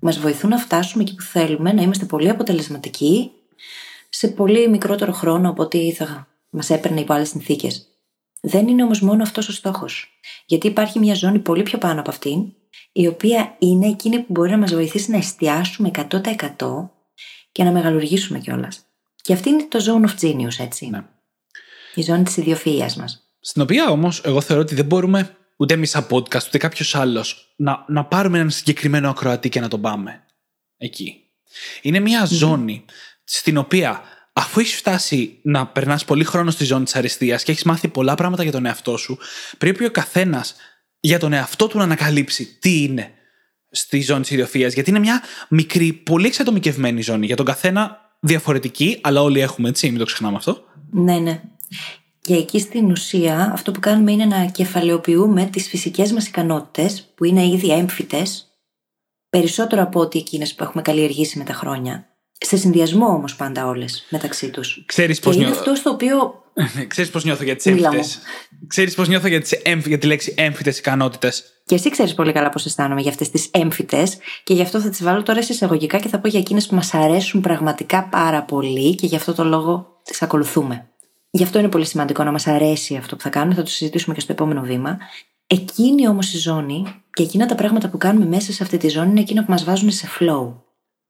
[0.00, 3.30] Μας βοηθούν να φτάσουμε εκεί που θέλουμε, να είμαστε πολύ αποτελεσματικοί
[4.08, 7.88] σε πολύ μικρότερο χρόνο από ό,τι θα μας έπαιρνε υπό άλλες συνθήκες.
[8.46, 10.20] Δεν είναι όμως μόνο αυτός ο στόχος.
[10.46, 12.52] Γιατί υπάρχει μια ζώνη πολύ πιο πάνω από αυτήν,
[12.92, 16.90] η οποία είναι εκείνη που μπορεί να μας βοηθήσει να εστιάσουμε 100%
[17.52, 18.84] και να μεγαλουργήσουμε κιόλας.
[19.22, 20.86] Και αυτή είναι το zone of genius, έτσι.
[20.86, 21.04] Ναι.
[21.94, 23.22] Η ζώνη της ιδιοφυα μας.
[23.40, 27.54] Στην οποία όμως, εγώ θεωρώ ότι δεν μπορούμε ούτε εμείς σαν podcast, ούτε κάποιος άλλος
[27.56, 30.22] να, να πάρουμε έναν συγκεκριμένο ακροατή και να τον πάμε
[30.76, 31.20] εκεί.
[31.82, 32.84] Είναι μια ζώνη
[33.24, 34.02] στην οποία
[34.34, 38.14] αφού έχεις φτάσει να περνάς πολύ χρόνο στη ζώνη της αριστείας και έχεις μάθει πολλά
[38.14, 39.18] πράγματα για τον εαυτό σου,
[39.58, 40.54] πρέπει ο καθένας
[41.00, 43.10] για τον εαυτό του να ανακαλύψει τι είναι
[43.70, 47.26] στη ζώνη της ιδιοφία, γιατί είναι μια μικρή, πολύ εξατομικευμένη ζώνη.
[47.26, 50.64] Για τον καθένα διαφορετική, αλλά όλοι έχουμε έτσι, μην το ξεχνάμε αυτό.
[50.90, 51.40] Ναι, ναι.
[52.20, 57.24] Και εκεί στην ουσία αυτό που κάνουμε είναι να κεφαλαιοποιούμε τις φυσικές μας ικανότητες που
[57.24, 58.46] είναι ήδη έμφυτες
[59.28, 62.13] περισσότερο από ό,τι εκείνες που έχουμε καλλιεργήσει με τα χρόνια.
[62.38, 64.82] Σε συνδυασμό όμως πάντα όλες μεταξύ τους.
[64.86, 65.58] Ξέρεις Και πώς είναι νιώθω.
[65.60, 66.42] αυτό στο οποίο
[66.88, 67.96] Ξέρεις πώς νιώθω για τις Μίλα μου.
[67.96, 68.18] έμφυτες.
[68.66, 72.32] Ξέρεις πώς νιώθω για, τις έμφυ- για τη λέξη έμφυτες ικανότητες; και εσύ ξέρεις πολύ
[72.32, 75.52] καλά πώς αισθάνομαι για αυτές τις έμφυτες και γι' αυτό θα τις βάλω τώρα σε
[75.52, 79.32] εισαγωγικά και θα πω για εκείνες που μας αρέσουν πραγματικά πάρα πολύ και γι' αυτό
[79.34, 80.88] το λόγο τις ακολουθούμε.
[81.30, 84.14] Γι' αυτό είναι πολύ σημαντικό να μας αρέσει αυτό που θα κάνουμε, θα το συζητήσουμε
[84.14, 84.98] και στο επόμενο βήμα.
[85.46, 89.10] Εκείνη όμως η ζώνη και εκείνα τα πράγματα που κάνουμε μέσα σε αυτή τη ζώνη
[89.10, 90.52] είναι εκείνα που μας βάζουν σε flow.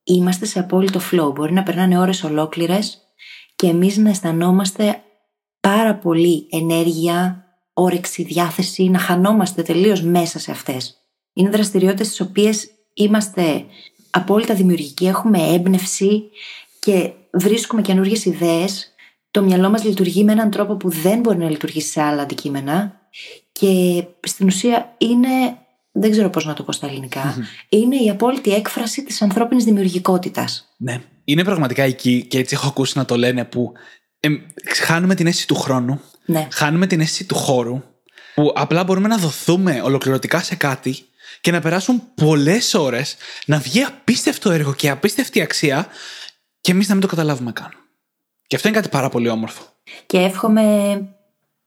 [0.05, 1.35] Είμαστε σε απόλυτο flow.
[1.35, 2.99] Μπορεί να περνάνε ώρες ολόκληρες
[3.57, 5.03] και εμείς να αισθανόμαστε
[5.61, 10.97] πάρα πολύ ενέργεια, όρεξη, διάθεση, να χανόμαστε τελείως μέσα σε αυτές.
[11.33, 13.65] Είναι δραστηριότητες στις οποίες είμαστε
[14.11, 16.31] απόλυτα δημιουργικοί, έχουμε έμπνευση
[16.79, 18.89] και βρίσκουμε καινούργιες ιδέες.
[19.31, 23.01] Το μυαλό μας λειτουργεί με έναν τρόπο που δεν μπορεί να λειτουργήσει σε άλλα αντικείμενα
[23.53, 25.59] και στην ουσία είναι,
[25.97, 30.75] δεν ξέρω πώς να το πω στα ελληνικα είναι η απόλυτη έκφραση της ανθρώπινης δημιουργικότητας.
[30.77, 31.03] Ναι.
[31.25, 33.73] Είναι πραγματικά εκεί και έτσι έχω ακούσει να το λένε που
[34.21, 34.35] εμ,
[34.75, 36.49] χάνουμε την αίσθηση του χρόνου, Ναι.
[36.53, 37.83] χάνουμε την αίσθηση του χώρου,
[38.35, 40.97] που απλά μπορούμε να δοθούμε ολοκληρωτικά σε κάτι
[41.41, 45.87] και να περάσουν πολλές ώρες, να βγει απίστευτο έργο και απίστευτη αξία
[46.61, 47.71] και εμείς να μην το καταλάβουμε καν.
[48.47, 49.63] Και αυτό είναι κάτι πάρα πολύ όμορφο.
[50.07, 50.63] Και εύχομαι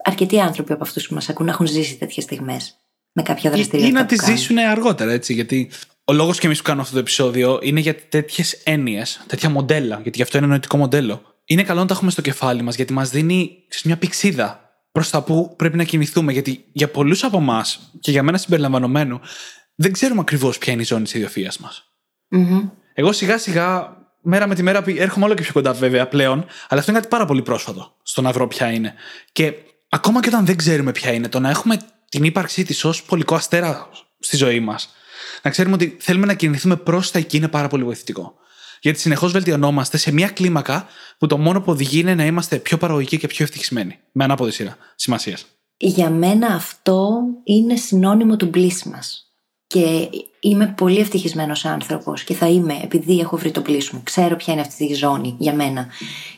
[0.04, 2.76] αρκετοί άνθρωποι από αυτούς που μας ακούν να έχουν ζήσει τέτοιες στιγμές
[3.18, 3.88] με κάποια Ή, δραστηριότητα.
[3.88, 4.38] ή να που τη κάνουν.
[4.38, 5.34] ζήσουν αργότερα, έτσι.
[5.34, 5.70] Γιατί
[6.06, 9.96] ο λόγος και εμείς που κάνουμε αυτό το επεισόδιο είναι για τέτοιες έννοιες, τέτοια μοντέλα,
[9.96, 11.22] γιατί γι' αυτό είναι νοητικό μοντέλο.
[11.46, 15.10] Είναι καλό να τα έχουμε στο κεφάλι μας, γιατί μας δίνει ξέρεις, μια πηξίδα προς
[15.10, 16.32] τα που πρέπει να κινηθούμε.
[16.32, 19.20] Γιατί για πολλούς από εμάς, και για μένα συμπεριλαμβανομένου,
[19.76, 21.84] δεν ξέρουμε ακριβώς ποια είναι η ζώνη της ιδιοφία μας.
[22.28, 22.70] Μμμ.
[22.94, 26.46] Εγώ σιγά σιγά, μέρα με τη μέρα, πη- έρχομαι όλο και πιο κοντά βέβαια πλέον,
[26.70, 28.94] αλλά αυτό είναι κάτι πάρα πολύ πρόσφατο στο να βρω ποια είναι.
[29.32, 29.54] Και
[29.89, 31.78] ακόμα και όταν δεν ξέρουμε ποια είναι, το να έχουμε
[32.10, 33.89] την ύπαρξή της ως πολικό αστέρα
[34.20, 34.89] στη ζωή μας,
[35.41, 38.34] να ξέρουμε ότι θέλουμε να κινηθούμε προς τα εκεί είναι πάρα πολύ βοηθητικό.
[38.82, 42.78] Γιατί συνεχώς βελτιωνόμαστε σε μια κλίμακα που το μόνο που οδηγεί είναι να είμαστε πιο
[42.78, 44.00] παραγωγικοί και πιο ευτυχισμένοι.
[44.12, 45.46] Με ανάποδη σειρά σημασίας.
[45.78, 49.22] Για μένα αυτό είναι συνώνυμο του bliss μας.
[49.67, 54.02] Και είμαι πολύ ευτυχισμένος άνθρωπος και θα είμαι επειδή έχω βρει το bliss μου.
[54.04, 55.88] Ξέρω ποια είναι αυτή τη ζώνη για μένα.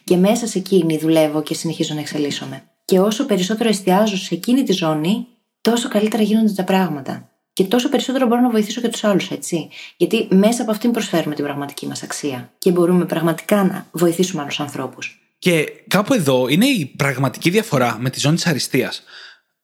[0.04, 2.64] Και μέσα σε εκείνη δουλεύω και συνεχίζω να εξελίσσομαι.
[2.86, 5.28] Και όσο περισσότερο εστιάζω σε εκείνη τη ζώνη,
[5.62, 7.30] τόσο καλύτερα γίνονται τα πράγματα.
[7.54, 9.70] Και τόσο περισσότερο μπορώ να βοηθήσω και τους άλλους, έτσι.
[9.98, 12.54] Γιατί μέσα από αυτήν προσφέρουμε την πραγματική μας αξία.
[12.58, 15.34] Και μπορούμε πραγματικά να βοηθήσουμε άλλους ανθρώπους.
[15.40, 19.04] Και κάπου εδώ είναι η πραγματική διαφορά με τη ζώνη της αριστείας.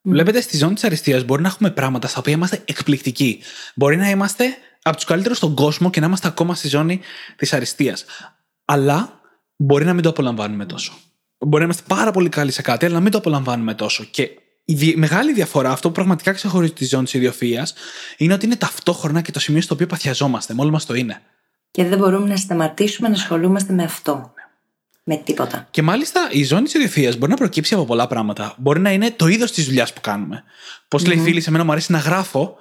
[0.01, 3.39] Βλέπετε, στη ζώνη της αριστείας μπορεί να έχουμε πράγματα στα οποία είμαστε εκπληκτικοί.
[3.75, 4.45] Μπορεί να είμαστε
[4.81, 6.99] από τους καλύτερους στον κόσμο και να είμαστε ακόμα στη ζώνη
[7.35, 8.05] της αριστείας.
[8.65, 9.21] Αλλά
[9.55, 10.93] μπορεί να μην το απολαμβάνουμε τόσο.
[11.37, 14.03] Μπορεί να είμαστε πάρα πολύ καλοί σε κάτι, αλλά να μην το απολαμβάνουμε τόσο.
[14.03, 14.29] Και
[14.65, 17.67] η δι- μεγάλη διαφορά, αυτό που πραγματικά ξεχωρίζει τη ζώνη τη ιδιοφυα,
[18.17, 20.53] είναι ότι είναι ταυτόχρονα και το σημείο στο οποίο παθιαζόμαστε.
[20.53, 21.21] Μόλις μας το είναι.
[21.71, 24.33] Και δεν μπορούμε να σταματήσουμε να ασχολούμαστε με αυτό.
[25.03, 25.67] Με τίποτα.
[25.71, 28.53] Και μάλιστα η ζώνη της ιδιοφυα μπορεί να προκύψει από πολλά πράγματα.
[28.57, 30.43] Μπορεί να είναι το είδος της δουλειάς που κάνουμε.
[30.87, 32.55] Πώς λέει η φίλη, σε μένα μου αρέσει να γράφω,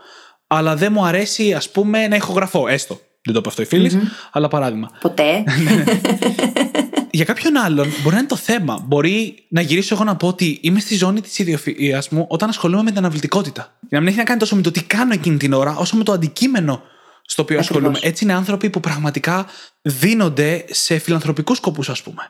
[0.46, 2.68] αλλά δεν μου αρέσει, ας πούμε, να ηχογραφώ.
[2.68, 3.00] Έστω.
[3.22, 4.90] Δεν το είπε αυτό η φιλη αλλά παράδειγμα.
[5.00, 5.44] Ποτέ.
[7.14, 8.84] Για κάποιον άλλον μπορεί να είναι το θέμα.
[8.86, 12.82] Μπορεί να γυρίσω εγώ να πω ότι είμαι στη ζώνη της ιδιοφυα μου όταν ασχολούμαι
[12.82, 13.76] με την αναβλητικότητα.
[13.80, 15.96] Για να μην έχει να κάνει τόσο με το τι κάνω εκείνη την ώρα, όσο
[15.96, 16.82] με το αντικείμενο
[17.26, 17.76] στο οποίο Ακριβώς.
[17.76, 17.98] ασχολούμαι.
[18.02, 19.46] Έτσι είναι άνθρωποι που πραγματικά
[19.82, 22.22] δίνονται σε φιλανθρωπικούς σκοπούς, ας πούμε.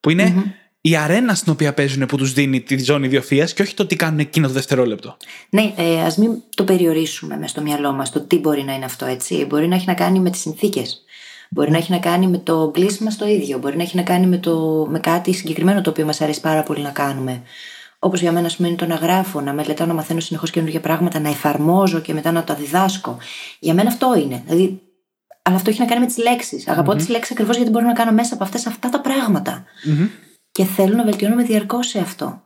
[0.00, 3.74] Που ειναι η αρένα στην οποία παίζουν που τους δίνει τη ζώνη ιδιοφυα και όχι
[3.74, 5.16] το τι κάνουν εκείνο το δευτερόλεπτο.
[5.50, 8.84] ναι, ε, ας μην το περιορίσουμε μες στο μυαλό μας το τι μπορεί να είναι
[8.84, 9.44] αυτό, έτσι.
[9.48, 11.04] Μπορεί να έχει να κάνει με τις συνθήκες.
[11.50, 13.58] Μπορεί να έχει να κάνει με το bliss μας το ίδιο.
[13.58, 16.62] Μπορεί να έχει να κάνει με, το, με κάτι συγκεκριμένο το οποίο μας αρέσει πάρα
[16.62, 17.42] πολύ να κάνουμε.
[17.98, 20.80] Όπως για μένα, ας πούμε, είναι το να γράφω, να μελετάω, να μαθαίνω συνεχώς καινούργια
[20.80, 23.18] πράγματα, να εφαρμόζω και μετά να τα διδάσκω.
[23.58, 24.42] Για μένα αυτό είναι.
[24.46, 24.80] Δηλαδή,
[25.42, 26.68] αλλά αυτό έχει να κάνει με τις λέξεις.
[26.68, 29.64] Αγαπώ τις λέξεις ακριβώς γιατί μπορώ να κάνω μέσα από αυτές αυτά τα πράγματα.
[30.52, 32.42] Και θέλω να βελτιώνομαι διαρκώς σε αυτό.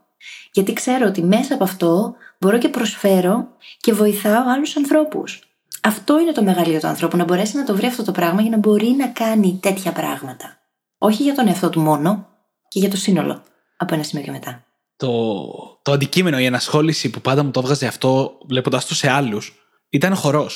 [0.53, 3.49] Γιατί ξέρω ότι μέσα από αυτό μπορώ και προσφέρω
[3.81, 5.50] και βοηθάω άλλους ανθρώπους.
[5.81, 8.51] Αυτό είναι το μεγαλείο του ανθρώπου, να μπορέσει να το βρει αυτό το πράγμα για
[8.51, 10.59] να μπορεί να κάνει τέτοια πράγματα.
[10.99, 12.27] Όχι για τον εαυτό του μόνο,
[12.69, 13.43] και για το σύνολο
[13.77, 14.65] από ένα σημείο και μετά.
[14.97, 15.43] Το,
[15.83, 19.55] το αντικείμενο, η ενασχόληση που πάντα μου το έβγαζε αυτό, βλέποντας το σε άλλους,
[19.89, 20.51] ήταν ο χορό.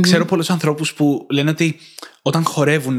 [0.00, 1.78] Ξέρω πολλούς ανθρώπους που λένε ότι
[2.22, 2.98] όταν χορεύουν,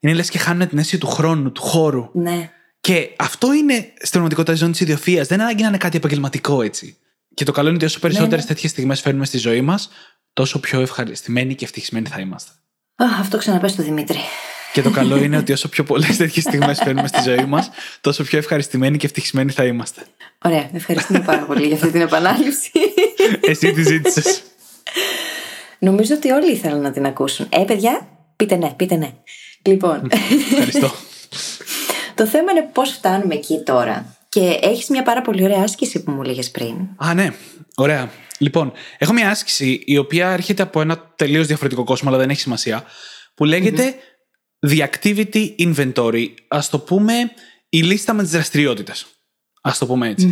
[0.00, 2.08] είναι λες και χάνουν την αίσθηση του χρόνου, του χώρου.
[2.12, 2.50] Ναι.
[2.80, 5.22] Και αυτό είναι στην πραγματικότητα η ζώνης της ιδιοφυα.
[5.22, 6.96] Δεν ανάγκη να είναι κάτι επαγγελματικό έτσι.
[7.34, 8.54] Και το καλό είναι ότι όσο περισσότερες ναι.
[8.54, 9.90] τέτοιες στιγμές φέρνουμε στη ζωή μας,
[10.32, 12.50] τόσο πιο ευχαριστημένοι και ευτυχισμένοι θα είμαστε.
[12.96, 14.18] Αχ, αυτό ξαναπες στο Δημήτρη.
[14.72, 18.24] Και το καλό είναι ότι όσο πιο πολλές τέτοιες στιγμές φέρνουμε στη ζωή μας, τόσο
[18.24, 20.06] πιο ευχαριστημένοι και ευτυχισμένοι θα είμαστε.
[20.44, 22.70] Ωραία, ευχαριστούμε πάρα πολύ για αυτή την επανάληψη.
[23.50, 24.42] Εσύ τη ζήτησες.
[25.78, 27.46] Νομίζω ότι όλοι ήθελαν να την ακούσουν.
[27.48, 29.12] Ε, παιδιά, πείτε ναι, πείτε ναι.
[29.62, 30.08] Λοιπόν,
[30.50, 30.92] Ευχαριστώ.
[32.14, 34.16] το θέμα είναι πώς φτάνουμε εκεί τώρα.
[34.30, 36.88] Και έχεις μια πάρα πολύ ωραία άσκηση που μου λέγες πριν.
[36.96, 37.34] Α, ναι.
[37.74, 38.10] Ωραία.
[38.38, 42.40] Λοιπόν, έχω μια άσκηση η οποία έρχεται από ένα τελείως διαφορετικό κόσμο, αλλά δεν έχει
[42.40, 42.84] σημασία.
[43.34, 43.94] Που λεγεται
[44.68, 46.26] The Activity Inventory.
[46.48, 47.12] Α το πούμε
[47.68, 49.06] η λίστα με τις δραστηριότητες.
[49.60, 50.30] Α το πούμε έτσι.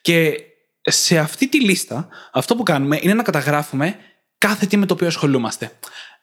[0.00, 0.34] Και
[0.80, 3.96] σε αυτή τη λίστα, αυτό που κάνουμε είναι να καταγράφουμε
[4.38, 5.72] κάθε τι με το οποίο ασχολούμαστε.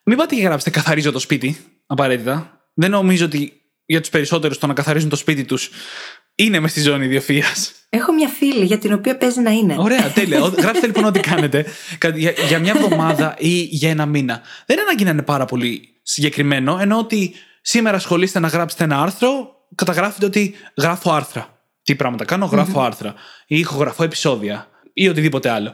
[0.04, 2.62] Μην πάτε και γράψετε καθαρίζω το σπίτι, απαραίτητα.
[2.74, 5.70] Δεν νομίζω ότι για τους περισσότερους το να καθαρίζουν το σπίτι τους
[6.40, 7.46] είναι μες στη ζώνη ιδιοφυα.
[7.90, 9.76] Έχω μια φίλη για την οποία παίζει να είναι.
[9.78, 10.42] Ωραία, τέλεια.
[10.42, 11.66] Ο- Γράψτε λοιπόν ό,τι κάνετε
[11.98, 14.42] κα- για, για μια εβδομάδα ή για ένα μήνα.
[14.66, 19.02] Δεν είναι ανάγκη να είναι πάρα πολύ συγκεκριμένο, ενώ ότι σήμερα ασχολείστε να γράψετε ένα
[19.02, 21.62] άρθρο, καταγράφετε ότι γράφω άρθρα.
[21.84, 23.14] Τι πράγματα κάνω, γράφω άρθρα.
[23.48, 24.68] Ή ηχογραφώ επεισόδια.
[24.94, 25.74] Ή οτιδήποτε άλλο.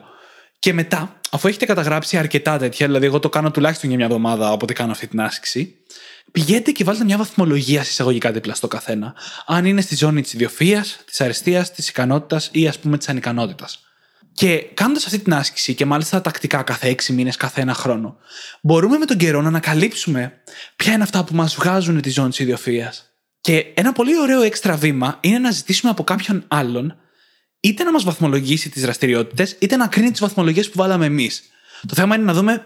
[0.59, 4.47] Και μετά, αφού έχετε καταγράψει αρκετά τέτοια, δηλαδή εγώ το κάνω τουλάχιστον για μια εβδομάδα
[4.47, 5.75] από ότι κάνω αυτή την άσκηση,
[6.31, 9.15] πηγαίνετε και βάλτε μια βαθμολογία συσσαγωγικά δίπλα στο καθένα.
[9.45, 13.79] Αν είναι στη ζώνη της ιδιοφυα, της αριστείας, της ικανότητας ή ας πούμε της ανικανότητας.
[14.33, 18.17] Και κάνοντας αυτή την άσκηση, και μάλιστα τακτικά κάθε έξι μήνες, κάθε ένα χρόνο,
[18.61, 20.33] μπορούμε με τον καιρό να ανακαλύψουμε
[20.75, 22.93] ποια είναι αυτά που μας βγάζουν τη ζώνη της ιδιοφυα.
[23.41, 26.95] Και ένα πολύ ωραίο έξτρα βήμα είναι να ζητήσουμε από κάποιον άλλον
[27.59, 31.43] είτε να μας βαθμολογήσει τις δραστηριότητες, είτε να κρίνει τις βαθμολογίες που βάλαμε εμείς.
[31.87, 32.65] Το θέμα είναι να δούμε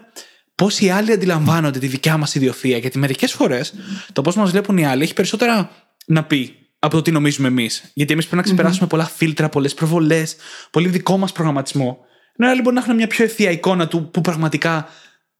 [0.58, 2.78] πώς οι άλλοι αντιλαμβάνονται τη δικιά μας ιδιοφυα.
[2.78, 3.74] Γιατί μερικές φορές
[4.12, 5.70] το πώς μας βλέπουν οι άλλοι έχει περισσότερα
[6.06, 7.90] να πει από το τι νομίζουμε εμείς.
[7.94, 10.36] Γιατί εμείς πρέπει να ξεπεράσουμε πολλά φίλτρα, πολλές προβολές,
[10.70, 11.98] πολύ δικό μας προγραμματισμό.
[12.36, 14.88] Ενώ οι άλλοι μπορεί να έχουν μια πιο ευθεία εικόνα του που πραγματικά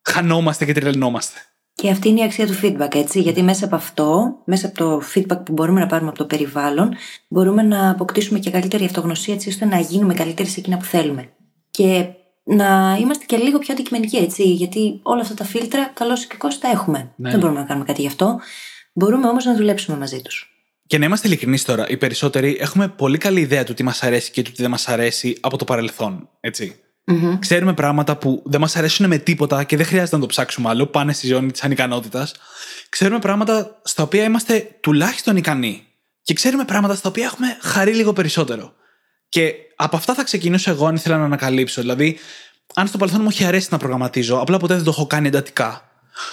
[0.02, 1.38] χανόμαστε και τρελνόμαστε.
[1.74, 3.20] Και αυτή είναι η αξία του feedback, έτσι.
[3.20, 6.94] Γιατί μέσα από αυτό, μέσα από το feedback που μπορούμε να πάρουμε από το περιβάλλον,
[7.28, 11.32] μπορούμε να αποκτήσουμε και καλύτερη αυτογνωσία, έτσι ώστε να γίνουμε καλύτεροι σε εκείνα που θέλουμε.
[11.70, 12.06] Και
[12.48, 14.42] να είμαστε και λίγο πιο αντικειμενικοί, έτσι.
[14.42, 17.12] Γιατί όλα αυτά τα φίλτρα, καλώς και κακώς τα έχουμε.
[17.16, 17.30] Ναι.
[17.30, 18.40] Δεν μπορούμε να κάνουμε κάτι γι' αυτό.
[18.92, 20.52] Μπορούμε όμως να δουλέψουμε μαζί τους.
[20.86, 24.30] Και να είμαστε ειλικρινείς τώρα, οι περισσότεροι έχουμε πολύ καλή ιδέα του τι μας αρέσει
[24.30, 26.28] και του τι δεν μας αρέσει από το παρελθόν.
[26.40, 26.80] Έτσι.
[27.38, 30.86] Ξέρουμε πράγματα που δεν μας αρέσουν με τίποτα και δεν χρειάζεται να το ψάξουμε άλλο,
[30.86, 32.34] πάνε στη ζώνη της ανικανότητας.
[32.88, 35.86] Ξέρουμε πράγματα στα οποία είμαστε τουλάχιστον ικανοί.
[36.22, 38.72] Και ξέρουμε πράγματα στα οποία έχουμε χαρεί λίγο περισσότερο.
[39.28, 41.80] Και από αυτά θα ξεκινήσω εγώ αν ήθελα να ανακαλύψω.
[41.80, 42.18] Δηλαδή,
[42.74, 45.82] αν στο παρελθόν μου έχει αρέσει να προγραμματίζω, απλά ποτέ δεν το έχω κάνει εντατικά.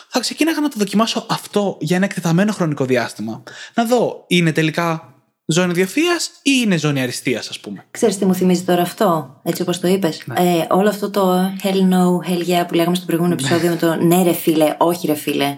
[0.10, 3.44] Θα ξεκίναγα να το δοκιμάσω αυτό για ένα εκτεταμένο χρονικό διάστημα.
[3.74, 5.14] Να δω, είναι τελικά
[5.46, 7.86] ζώνη διαφίας ή είναι ζώνη αριστείας, ας πούμε.
[7.92, 11.94] Ξέρεις τι μου θυμίζει τώρα αυτό, έτσι όπως το είπες; Ε, όλο αυτό το hell
[11.94, 15.16] no, hell yeah που λέγαμε στο προηγούμενο επεισόδιο με το ναι ρε φίλε, όχι ρε
[15.16, 15.46] φίλε.
[15.46, 15.58] Α,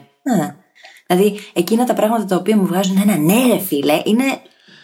[1.08, 4.24] δηλαδή εκείνα τα πράγματα τα οποία μου βγάζουν ένα ναι ρε φίλε είναι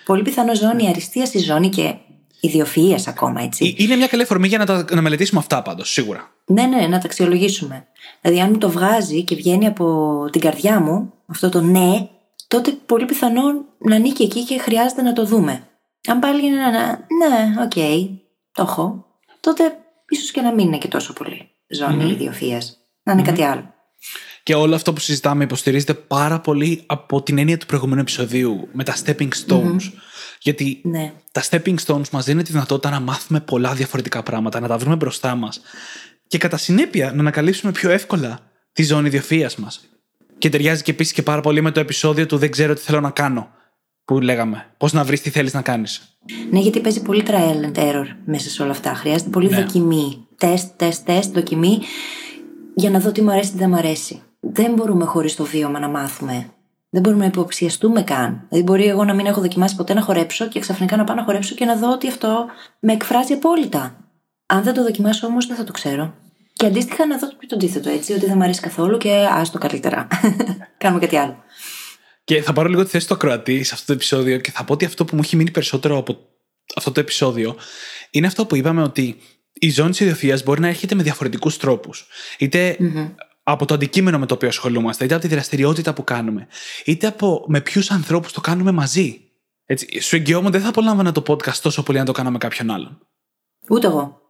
[0.05, 1.95] πολύ πιθανό ζώνη αριστείας ή ζώνη και
[2.43, 3.75] ιδιοφυΐας ακόμα έτσι.
[3.77, 6.31] Ε, Είναι μια καλή αφορμή για να, τα, να μελετήσουμε αυτά πάντως, σίγουρα.
[6.45, 7.87] Ναι, ναι, να τα αξιολογήσουμε.
[8.21, 12.07] Δηλαδή, αν μου το βγάζει και βγαίνει από την καρδιά μου αυτό το ναι,
[12.47, 15.67] τότε πολύ πιθανόν να ανήκει εκεί και χρειάζεται να το δούμε.
[16.07, 18.09] Αν πάλι είναι ένα ναι, οκ,
[18.51, 19.05] το έχω,
[19.39, 19.63] τότε
[20.09, 22.63] ίσως και να μην είναι και τόσο πολύ ζώνη ιδιοφυΐας.
[23.03, 23.73] Να είναι κάτι άλλο.
[24.43, 28.83] Και όλο αυτό που συζητάμε υποστηρίζεται πάρα πολύ από την έννοια του προηγούμενου επεισοδίου με
[28.83, 29.91] τα stepping stones.
[30.43, 31.13] Γιατί Ναι.
[31.31, 34.95] τα stepping stones μας δίνουν τη δυνατότητα να μάθουμε πολλά διαφορετικά πράγματα, να τα βρούμε
[34.95, 35.61] μπροστά μας
[36.27, 38.39] και κατά συνέπεια να ανακαλύψουμε πιο εύκολα
[38.73, 39.81] τη ζώνη ιδιοφυΐας μας.
[40.37, 42.99] Και ταιριάζει και επίσης και πάρα πολύ με το επεισόδιο του Δεν ξέρω τι θέλω
[42.99, 43.49] να κάνω.
[44.05, 44.65] Που λέγαμε.
[44.77, 46.17] Πώς να βρεις τι θέλεις να κάνεις.
[46.51, 48.93] Ναι, γιατί παίζει πολύ trial and error μέσα σε όλα αυτά.
[48.93, 49.55] Χρειάζεται πολύ Ναι.
[49.61, 50.27] δοκιμή.
[50.37, 51.79] Τεστ, τεστ, τεστ, δοκιμή
[52.75, 54.21] για να δω τι μου αρέσει, τι δεν μου αρέσει.
[54.39, 56.49] Δεν μπορούμε χωρίς το βίωμα να μάθουμε.
[56.93, 58.45] Δεν μπορούμε να υποψιαστούμε καν.
[58.49, 61.23] Δηλαδή, μπορεί εγώ να μην έχω δοκιμάσει ποτέ να χορέψω και ξαφνικά να πάω να
[61.23, 62.45] χορέψω και να δω ότι αυτό
[62.79, 63.97] με εκφράζει απόλυτα.
[64.45, 66.13] Αν δεν το δοκιμάσω όμως, δεν θα το ξέρω.
[66.53, 70.07] Και αντίστοιχα να δω το αντίθετο έτσι, ότι δεν μου αρέσει καθόλου και άστο καλύτερα.
[70.77, 71.43] Κάνουμε κάτι άλλο.
[72.23, 74.73] Και θα πάρω λίγο τη θέση του ακροατή σε αυτό το επεισόδιο και θα πω
[74.73, 76.17] ότι αυτό που μου έχει μείνει περισσότερο από
[76.75, 77.55] αυτό το επεισόδιο
[78.11, 79.17] είναι αυτό που είπαμε ότι
[79.53, 82.07] η ζώνη της ιδιοφυα μπορεί να έρχεται με διαφορετικούς τρόπους.
[82.37, 82.77] Είτε
[83.43, 86.47] από το αντικείμενο με το οποίο ασχολούμαστε, είτε από τη δραστηριότητα που κάνουμε,
[86.85, 89.21] είτε από με ποιους ανθρώπους το κάνουμε μαζί.
[89.65, 93.07] Έτσι, σου εγγυώμαι δεν θα απολάμβανα το podcast τόσο πολύ αν το κάναμε κάποιον άλλον.
[93.69, 94.21] Ούτε εγώ.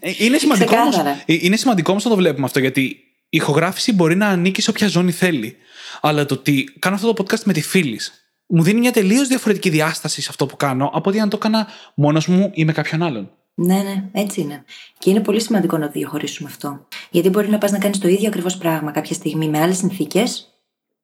[0.00, 1.22] Ε, Είναι σημαντικό όμως, Ξεκάθαρα.
[1.26, 4.70] ε, είναι σημαντικό όμως να το βλέπουμε αυτό γιατί η ηχογράφηση μπορεί να ανήκει σε
[4.70, 5.56] όποια ζώνη θέλει.
[6.00, 8.00] Αλλά το ότι κάνω αυτό το podcast με τη φίλη
[8.48, 11.66] μου δίνει μια τελείως διαφορετική διάσταση σε αυτό που κάνω από ότι αν το έκανα
[11.94, 13.30] μόνος μου ή με κάποιον άλλον.
[13.58, 14.64] Ναι, ναι, έτσι είναι.
[14.98, 16.86] Και είναι πολύ σημαντικό να το διαχωρίσουμε αυτό.
[17.10, 20.48] Γιατί μπορεί να πας να κάνεις το ίδιο ακριβώς πράγμα κάποια στιγμή με άλλες συνθήκες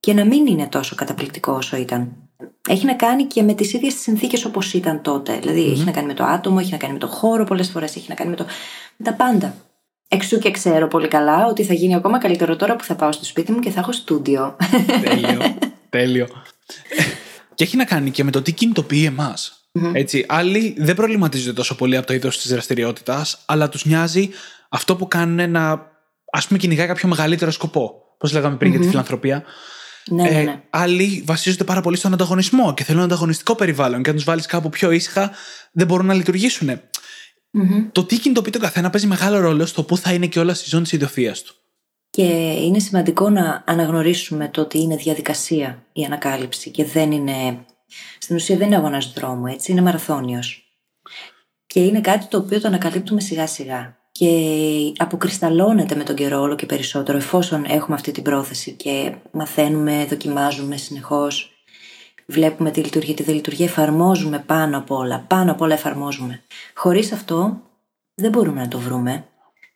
[0.00, 2.12] και να μην είναι τόσο καταπληκτικό όσο ήταν.
[2.68, 5.38] Έχει να κάνει και με τις ίδιες τις συνθήκες όπως ήταν τότε.
[5.38, 7.96] Δηλαδή, έχει να κάνει με το άτομο, έχει να κάνει με το χώρο πολλές φορές,
[7.96, 8.46] έχει να κάνει με, το...
[8.96, 9.54] με τα πάντα.
[10.08, 13.24] Εξού και ξέρω πολύ καλά ότι θα γίνει ακόμα καλύτερο τώρα που θα πάω στο
[13.24, 14.56] σπίτι μου και θα έχω στούντιο.
[15.02, 15.56] Τέλειο.
[15.88, 16.26] Τέλειο.
[17.54, 19.61] και έχει να κάνει και με το τι κινητοποιεί εμάς.
[19.92, 24.30] Έτσι, άλλοι δεν προβληματίζονται τόσο πολύ από το είδος της δραστηριότητας, αλλά τους νοιάζει
[24.68, 25.90] αυτό που κάνουν να
[26.32, 27.94] ας πούμε κυνηγάει κάποιο μεγαλύτερο σκοπό.
[28.18, 29.44] Πώς λέγαμε πριν για τη φιλανθρωπία.
[30.06, 30.62] Ναι, ναι, ναι.
[30.70, 34.02] άλλοι βασίζονται πάρα πολύ στον ανταγωνισμό και θέλουν ανταγωνιστικό περιβάλλον.
[34.02, 35.30] Και αν τους βάλεις κάπου πιο ήσυχα,
[35.72, 36.80] δεν μπορούν να λειτουργήσουν.
[37.92, 40.68] Το τι κινητοποιεί τον καθένα παίζει μεγάλο ρόλο στο πού θα είναι και όλα στη
[40.68, 41.54] ζώνη της ιδιοφία του.
[42.10, 47.64] Και είναι σημαντικό να αναγνωρίσουμε το ότι είναι διαδικασία η ανακάλυψη και δεν είναι.
[48.18, 50.76] Στην ουσία δεν είναι αγώνας δρόμου, έτσι, είναι μαραθώνιος.
[51.66, 53.96] Και είναι κάτι το οποίο το ανακαλύπτουμε σιγά σιγά.
[54.12, 54.28] Και
[54.96, 60.76] αποκρισταλώνεται με τον καιρό όλο και περισσότερο, εφόσον έχουμε αυτή την πρόθεση και μαθαίνουμε, δοκιμάζουμε
[60.76, 61.52] συνεχώς.
[62.26, 65.24] Βλέπουμε τι λειτουργεί, τι δεν λειτουργεί, εφαρμόζουμε πάνω απ' όλα.
[65.28, 66.42] Πάνω απ' όλα εφαρμόζουμε.
[66.74, 67.60] Χωρίς αυτό
[68.14, 69.24] δεν μπορούμε να το βρούμε.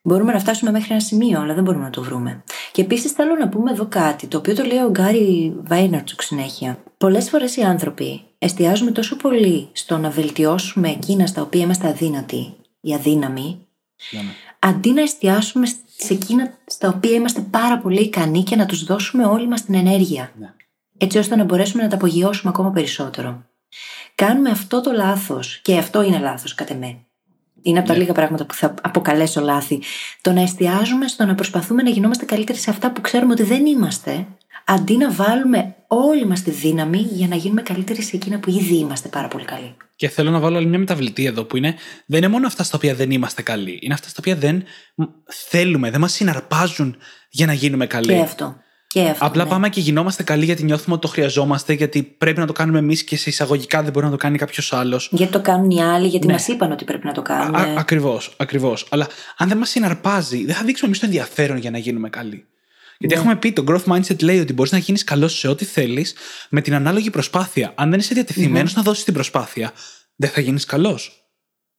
[0.07, 2.43] Μπορούμε να φτάσουμε μέχρι ένα σημείο, αλλά δεν μπορούμε να το βρούμε.
[2.73, 6.79] Και επίσης θέλω να πούμε εδώ κάτι, το οποίο το λέει ο Γκάρι Βάιναρτσουκ συνέχεια.
[6.99, 12.55] Πολλές φορές οι άνθρωποι εστιάζουμε τόσο πολύ στο να βελτιώσουμε εκείνα στα οποία είμαστε αδύνατοι
[12.81, 13.67] ή αδύναμοι,
[14.11, 14.29] Ναι, ναι.
[14.59, 15.67] αντί να εστιάσουμε
[15.97, 19.75] σε εκείνα στα οποία είμαστε πάρα πολύ ικανοί και να τους δώσουμε όλη μας την
[19.75, 20.33] ενέργεια.
[20.39, 20.53] Ναι.
[20.99, 23.45] Έτσι ώστε να μπορέσουμε να τα απογειώσουμε ακόμα περισσότερο.
[24.15, 27.01] Κάνουμε αυτό το λάθος, και αυτό είναι λάθος κατά με.
[27.67, 29.83] Είναι από τα λίγα πράγματα που θα αποκαλέσω λάθη.
[30.21, 33.67] Το να εστιάζουμε στο να προσπαθούμε να γινόμαστε καλύτεροι σε αυτά που ξέρουμε ότι δεν
[33.67, 34.27] είμαστε,
[34.65, 38.77] αντί να βάλουμε όλη μας τη δύναμη για να γίνουμε καλύτεροι σε εκείνα που ήδη
[38.77, 39.77] είμαστε πάρα πολύ καλοί.
[39.97, 41.75] Και θέλω να βάλω άλλη μια μεταβλητή εδώ που είναι
[42.07, 43.79] δεν είναι μόνο αυτά στα οποία δεν είμαστε καλοί.
[43.83, 45.03] Είναι αυτά στα οποία δεν μ,
[45.49, 46.97] θέλουμε, δεν μας συναρπάζουν
[47.31, 48.07] για να γίνουμε καλοί.
[48.07, 48.57] Και αυτό.
[48.87, 49.27] Και αυτό.
[49.27, 49.51] Απλά ναι.
[49.51, 53.05] πάμε και γινόμαστε καλοί γιατί νιώθουμε ότι το χρειαζόμαστε, γιατί πρέπει να το κάνουμε εμείς
[53.05, 55.09] και σε εισαγωγικά δεν μπορεί να το κάνει κάποιος άλλος.
[55.13, 56.33] Γιατί το κάνουν οι άλλοι, γιατί Ναι.
[56.33, 57.75] μας μα είπαν ότι πρέπει να το κάνουμε.
[57.79, 58.87] Ακριβώς, ακριβώς.
[58.91, 62.47] Αλλά αν δεν μας συναρπάζει, δεν θα δείξουμε εμείς το ενδιαφέρον για να γίνουμε καλοί.
[62.99, 63.21] Γιατί Ναι.
[63.21, 66.15] έχουμε πει, το growth mindset λέει ότι μπορείς να γίνεις καλός σε ό,τι θέλεις
[66.49, 67.73] με την ανάλογη προσπάθεια.
[67.77, 69.73] Αν δεν είσαι διατεθειμένος να δώσεις την προσπάθεια,
[70.17, 71.31] δεν θα γίνεις καλός.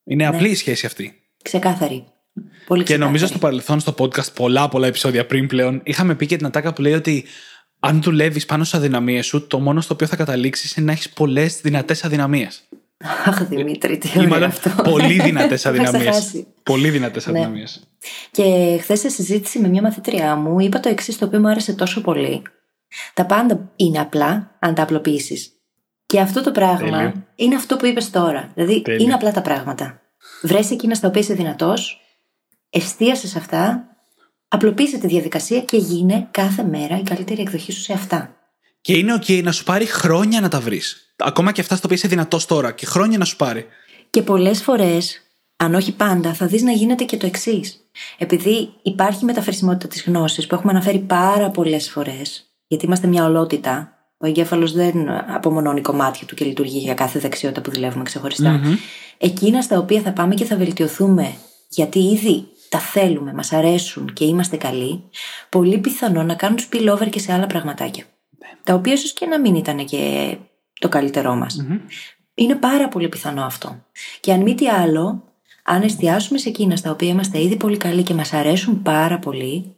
[0.04, 0.36] Είναι Ναι.
[0.36, 1.13] απλή η σχέση αυτή.
[1.43, 2.06] Ξεκάθαρη.
[2.67, 3.00] Πολύ Και ξεκάθαρη.
[3.00, 6.73] νομίζω στο παρελθόν, στο podcast, πολλά πολλά επεισόδια πριν πλέον, είχαμε πει και την ατάκα
[6.73, 7.26] που λέει ότι
[7.80, 11.10] αν δουλεύεις πάνω στις αδυναμίες σου, το μόνο στο οποίο θα καταλήξεις είναι να έχεις
[11.10, 12.62] πολλές δυνατές αδυναμίες.
[13.26, 14.69] Αχ, Δημήτρη, τι Ή ωραίο μάλλον αυτό.
[14.84, 16.02] πολύ δυνατές Είχα αδυναμίες.
[16.10, 16.47] ξεχάσει.
[16.63, 17.32] Πολύ δυνατές Ναι.
[17.39, 17.88] αδυναμίες.
[18.32, 21.73] Και χθες σε συζήτηση με μια μαθήτριά μου, είπα το εξής το οποίο μου άρεσε
[21.73, 22.41] τόσο πολύ.
[23.13, 25.52] Τα πάντα είναι απλά αν τα απλοποιήσεις.
[26.06, 27.13] Και αυτό το πράγμα Τέλειο.
[27.36, 28.52] είναι αυτό που είπες τώρα.
[28.56, 29.04] Δηλαδή, Τέλειο.
[29.04, 30.02] είναι απλά τα πράγματα.
[30.41, 32.02] Βρες εκείνα στα οποία είσαι δυνατός,
[32.69, 33.84] εστίασες σε αυτά,
[34.47, 38.36] απλοποίησε τη διαδικασία και γίνε κάθε μέρα η καλύτερη εκδοχή σου σε αυτά.
[38.82, 41.13] Και είναι OK να σου πάρει χρόνια να τα βρεις.
[41.17, 42.71] Ακόμα και αυτά στα οποία είσαι δυνατός τώρα.
[42.71, 43.65] Και χρόνια να σου πάρει.
[44.10, 45.21] Και πολλές φορές,
[45.56, 47.89] αν όχι πάντα, θα δεις να γίνεται και το εξής.
[48.17, 53.91] Επειδή υπάρχει μεταφερσιμότητα της γνώσης που έχουμε αναφέρει πάρα πολλές φορές, γιατί είμαστε μια ολότητα,
[54.17, 58.62] ο εγκέφαλος δεν απομονώνει κομμάτια του και λειτουργεί για κάθε δεξιότητα που δουλεύουμε ξεχωριστά.
[59.17, 61.36] Εκείνα στα οποία θα πάμε και θα βελτιωθούμε,
[61.69, 65.03] γιατί ήδη τα θέλουμε, μας αρέσουν και είμαστε καλοί,
[65.49, 68.03] πολύ πιθανό να κάνουν spillover και σε άλλα πραγματάκια.
[68.63, 70.36] Τα οποία ίσως και να μην ήταν και
[70.80, 71.65] το καλύτερό μας.
[72.34, 73.86] Είναι πάρα πολύ πιθανό αυτό.
[74.19, 75.23] Και αν μη τι άλλο,
[75.63, 79.75] αν εστιάσουμε σε εκείνα στα οποία είμαστε ήδη πολύ καλοί και μας αρέσουν πάρα πολύ,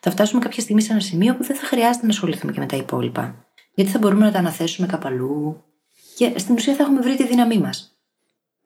[0.00, 2.66] θα φτάσουμε κάποια στιγμή σε ένα σημείο που δεν θα χρειάζεται να ασχοληθούμε και με
[2.66, 3.46] τα υπόλοιπα.
[3.74, 5.62] Γιατί θα μπορούμε να τα αναθέσουμε κάπου αλλού.
[6.16, 7.96] Και στην ουσία θα έχουμε βρει τη δύναμή μας.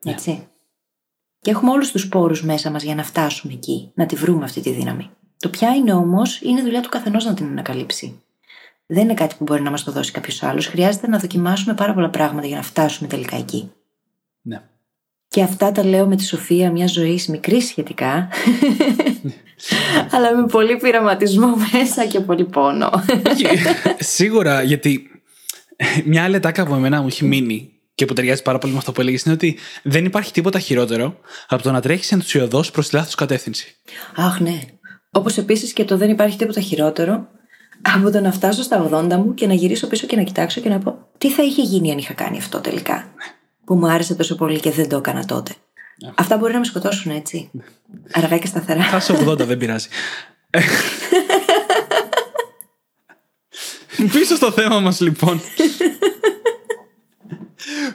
[0.05, 0.49] Έτσι.
[1.47, 4.61] Και έχουμε όλους τους πόρους μέσα μας για να φτάσουμε εκεί, να τη βρούμε αυτή
[4.61, 5.11] τη δύναμη.
[5.39, 8.23] Το ποια είναι όμως, είναι δουλειά του καθενός να την ανακαλύψει.
[8.87, 10.67] Δεν είναι κάτι που μπορεί να μας το δώσει κάποιος άλλος.
[10.67, 13.73] Χρειάζεται να δοκιμάσουμε πάρα πολλά πράγματα για να φτάσουμε τελικά εκεί.
[14.43, 14.63] Ναι.
[15.29, 18.29] Και αυτά τα λέω με τη Σοφία μιας ζωής μικρής σχετικά.
[20.15, 22.91] αλλά με πολύ πειραματισμό μέσα και πολύ πόνο.
[23.99, 25.11] Σίγουρα, γιατί
[26.05, 28.93] μια άλλη ατάκα που εμένα μου έχει μείνει και που ταιριάζει πάρα πολύ με αυτό
[28.93, 32.97] που έλεγες είναι ότι δεν υπάρχει τίποτα χειρότερο από το να τρέχεις ενθουσιοδός προς τη
[32.97, 33.77] λάθος κατεύθυνση.
[34.17, 34.61] Αχ, ναι.
[35.11, 37.29] Όπως επίσης και το δεν υπάρχει τίποτα χειρότερο
[37.83, 40.69] από το να φτάσω στα 80 μου και να γυρίσω πίσω και να κοιτάξω και
[40.69, 43.15] να πω τι θα είχε γίνει αν είχα κάνει αυτό τελικά.
[43.65, 45.53] Που μου άρεσε τόσο πολύ και δεν το έκανα τότε.
[46.15, 47.51] Αυτά μπορεί να με σκοτώσουν, έτσι.
[48.13, 48.83] Αργά και σταθερά.
[48.83, 49.89] Θα είσαι 80, δεν πειράζει.
[54.13, 55.41] Πίσω στο θέμα μας λοιπόν.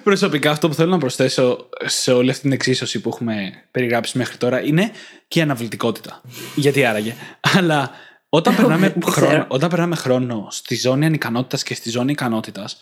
[0.03, 4.37] Προσωπικά αυτό που θέλω να προσθέσω σε όλη αυτή την εξίσωση που έχουμε περιγράψει μέχρι
[4.37, 4.91] τώρα είναι
[5.27, 6.21] και η αναβλητικότητα.
[6.55, 7.15] Γιατί άραγε.
[7.57, 7.91] Αλλά
[8.29, 12.77] όταν περνάμε, χρόνο, όταν περνάμε χρόνο στη ζώνη ανικανότητας και στη ζώνη ικανότητας,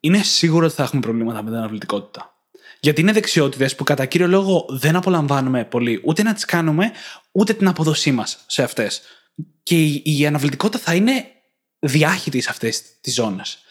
[0.00, 2.34] είναι σίγουρο ότι θα έχουμε προβλήματα με την αναβλητικότητα.
[2.80, 6.92] Γιατί είναι δεξιότητες που κατά κύριο λόγο δεν απολαμβάνουμε πολύ ούτε να τις κάνουμε,
[7.32, 9.02] ούτε την αποδοσή μας σε αυτές.
[9.62, 11.26] Και η, η αναβλητικότητα θα είναι
[11.78, 13.63] διάχυτη σε αυτές τις ζώνες.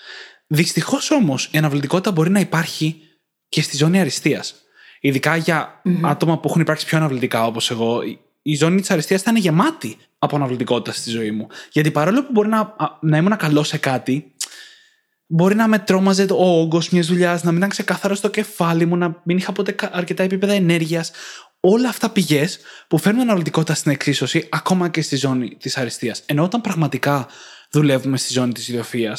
[0.47, 3.01] Δυστυχώς όμως η αναβλητικότητα μπορεί να υπάρχει
[3.49, 4.56] και στη ζώνη αριστείας.
[4.99, 8.01] Ειδικά για άτομα που έχουν υπάρξει πιο αναβλητικά όπως εγώ,
[8.41, 11.47] η ζώνη της αριστείας θα είναι γεμάτη από αναβλητικότητα στη ζωή μου.
[11.71, 14.34] Γιατί παρόλο που μπορεί να, να ήμουν καλός σε κάτι,
[15.27, 18.97] μπορεί να με τρόμαζε ο όγκος μιας δουλειάς, να μην ήταν ξεκάθαρο στο κεφάλι μου,
[18.97, 21.12] να μην είχα ποτέ αρκετά επίπεδα ενέργειας.
[21.60, 26.23] Όλα αυτά πηγές που φέρνουν αναβλητικότητα στην εξίσωση, ακόμα και στη ζώνη της αριστείας.
[26.25, 27.27] Ενώ όταν πραγματικά
[27.69, 29.17] δουλεύουμε στη ζώνη της ιδιοφία,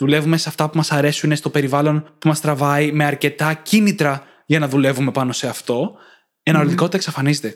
[0.00, 4.58] δουλεύουμε σε αυτά που μας αρέσουν, στο περιβάλλον που μας τραβάει, με αρκετά κίνητρα για
[4.58, 5.94] να δουλεύουμε πάνω σε αυτό,
[6.42, 7.54] η αναβλητικότητα εξαφανίζεται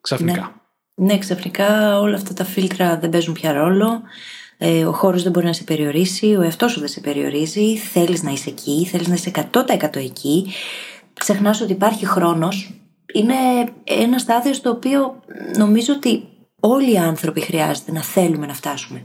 [0.00, 0.62] ξαφνικά.
[0.94, 1.06] Ναι.
[1.12, 4.02] ναι, ξαφνικά όλα αυτά τα φίλτρα δεν παίζουν πια ρόλο.
[4.58, 7.76] Ε, ο χώρος δεν μπορεί να σε περιορίσει, ο εαυτός σου δεν σε περιορίζει.
[7.76, 10.46] Θέλεις να είσαι εκεί, θέλεις να είσαι 100% εκεί.
[11.12, 12.74] Ξεχνάς ότι υπάρχει χρόνος.
[13.12, 13.34] Είναι
[13.84, 15.20] ένα στάδιο στο οποίο
[15.56, 16.28] νομίζω ότι
[16.60, 19.02] όλοι οι άνθρωποι χρειάζεται να θέλουμε να φτάσουμε.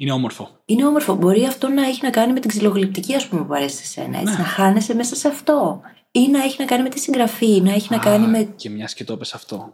[0.00, 0.60] Είναι όμορφο.
[0.64, 1.14] Είναι όμορφο.
[1.14, 4.18] Μπορεί αυτό να έχει να κάνει με την ξυλογλυπτική, ας πούμε, που αρέσει σε σένα.
[4.18, 4.38] Έτσι, ναι.
[4.38, 5.80] Να χάνεσαι μέσα σε αυτό.
[6.10, 8.52] Ή να έχει να κάνει με τη συγγραφή, να έχει να κάνει με.
[8.56, 9.72] Και μιας και το πες αυτό.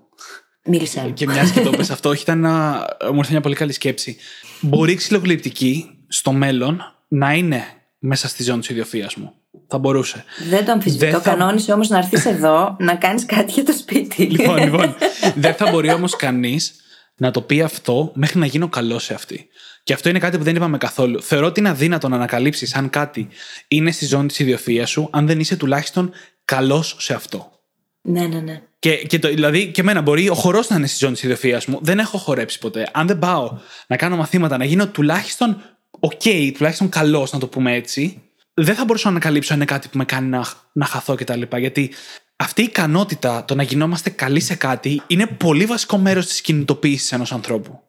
[0.64, 1.10] Μίλησε.
[1.14, 4.16] Και μιας και το πες αυτό, όχι ήταν ένα, μου ήρθε μια πολύ καλή σκέψη.
[4.60, 7.64] Μπορεί η ξυλογλυπτική στο μέλλον να είναι
[7.98, 9.32] μέσα στη ζώνη της ιδιοφία μου.
[9.68, 10.24] Θα μπορούσε.
[10.48, 11.20] Δεν το αμφισβητώ.
[11.20, 11.30] Θα...
[11.30, 14.22] Κανόνισε όμως να έρθεις εδώ να κάνεις κάτι για το σπίτι.
[14.22, 14.94] Λοιπόν, λοιπόν.
[15.34, 16.74] Δεν θα μπορεί όμως κανείς
[17.16, 19.48] να το πει αυτό μέχρι να γίνω καλός σε αυτή.
[19.84, 21.22] Και αυτό είναι κάτι που δεν είπαμε καθόλου.
[21.22, 23.28] Θεωρώ ότι είναι αδύνατο να ανακαλύψεις αν κάτι
[23.68, 26.12] είναι στη ζώνη της ιδιοφία σου, αν δεν είσαι τουλάχιστον
[26.44, 27.52] καλός σε αυτό.
[28.00, 28.62] Ναι, ναι, ναι.
[28.78, 31.62] Και, και το, δηλαδή και εμένα μπορεί ο χορός να είναι στη ζώνη της ιδιοφία
[31.66, 31.78] μου.
[31.82, 32.88] Δεν έχω χορέψει ποτέ.
[32.92, 35.62] Αν δεν πάω να κάνω μαθήματα, να γίνω τουλάχιστον
[36.00, 38.22] OK, τουλάχιστον καλός, να το πούμε έτσι,
[38.54, 41.42] δεν θα μπορούσα να ανακαλύψω αν είναι κάτι που με κάνει να, να χαθώ κτλ.
[41.56, 41.90] Γιατί
[42.36, 47.12] αυτή η ικανότητα το να γινόμαστε καλοί σε κάτι είναι πολύ βασικό μέρος της κινητοποίησης
[47.12, 47.82] ενός ανθρώπου.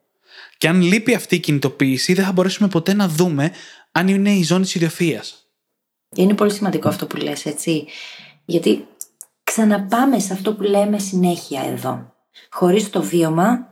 [0.58, 3.52] Και αν λείπει αυτή η κινητοποίηση, δεν θα μπορέσουμε ποτέ να δούμε
[3.92, 5.22] αν είναι η ζώνη της ιδιοφία.
[6.14, 7.86] Είναι πολύ σημαντικό αυτό που λες, έτσι.
[8.44, 8.86] Γιατί
[9.42, 12.12] ξαναπάμε σε αυτό που λέμε συνέχεια εδώ.
[12.50, 13.68] Χωρίς το βίωμα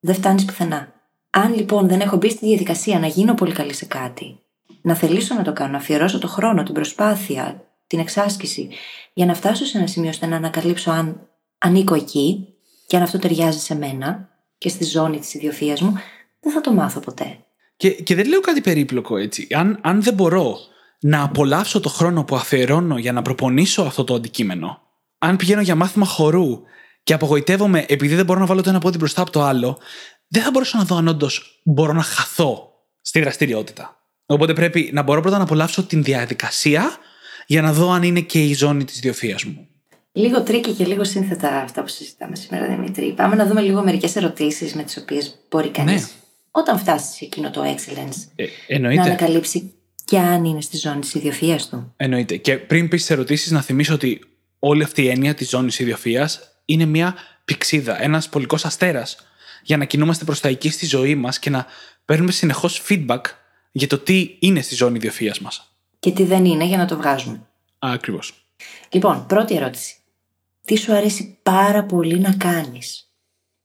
[0.00, 0.94] δεν φτάνεις πουθενά.
[1.30, 4.38] Αν λοιπόν δεν έχω μπει στη διαδικασία να γίνω πολύ καλή σε κάτι,
[4.82, 8.68] να θελήσω να το κάνω, να αφιερώσω το χρόνο, την προσπάθεια, την εξάσκηση,
[9.12, 12.46] για να φτάσω σε ένα σημείο ώστε να ανακαλύψω αν ανήκω εκεί
[12.86, 15.94] και αν αυτό ταιριάζει σε μένα και στη ζώνη της ιδιοφίας μου,
[16.46, 17.38] δεν θα το μάθω ποτέ.
[17.76, 19.46] Και, και δεν λέω κάτι περίπλοκο έτσι.
[19.50, 20.56] Αν, αν δεν μπορώ
[21.00, 24.80] να απολαύσω το χρόνο που αφιερώνω για να προπονήσω αυτό το αντικείμενο,
[25.18, 26.60] αν πηγαίνω για μάθημα χορού
[27.02, 29.78] και απογοητεύομαι επειδή δεν μπορώ να βάλω το ένα πόδι μπροστά από το άλλο,
[30.28, 34.00] δεν θα μπορέσω να δω αν όντως μπορώ να χαθώ στη δραστηριότητα.
[34.26, 36.96] Οπότε πρέπει να μπορώ πρώτα να απολαύσω την διαδικασία
[37.46, 39.68] για να δω αν είναι και η ζώνη της ιδιοφυΐας μου.
[40.12, 43.12] Λίγο tricky και λίγο σύνθετα αυτά που συζητάμε σήμερα, Δημήτρη.
[43.12, 46.08] Πάμε να δούμε λίγο μερικές ερωτήσεις με τις οποίες μπορεί κανείς, ναι.
[46.58, 51.14] Όταν φτάσεις σε εκείνο το excellence, ε, να ανακαλύψει και αν είναι στη ζώνη της
[51.14, 51.92] ιδιοφυΐας του.
[51.96, 52.36] Εννοείται.
[52.36, 54.20] Και πριν πεις τις ερωτήσεις, να θυμίσω ότι
[54.58, 56.30] όλη αυτή η έννοια της ζώνης ιδιοφία
[56.64, 57.14] είναι μια
[57.44, 59.16] πηξίδα, ένας πολικός αστέρας
[59.62, 61.66] για να κινούμαστε προς τα εκεί στη ζωή μας και να
[62.04, 63.20] παίρνουμε συνεχώς feedback
[63.72, 65.76] για το τι είναι στη ζώνη ιδιοφία μας.
[65.98, 67.40] Και τι δεν είναι για να το βγάζουμε.
[67.78, 68.48] Ακριβώς.
[68.90, 69.94] Λοιπόν, πρώτη ερώτηση.
[70.64, 73.05] Τι σου αρέσει πάρα πολύ να κάνεις;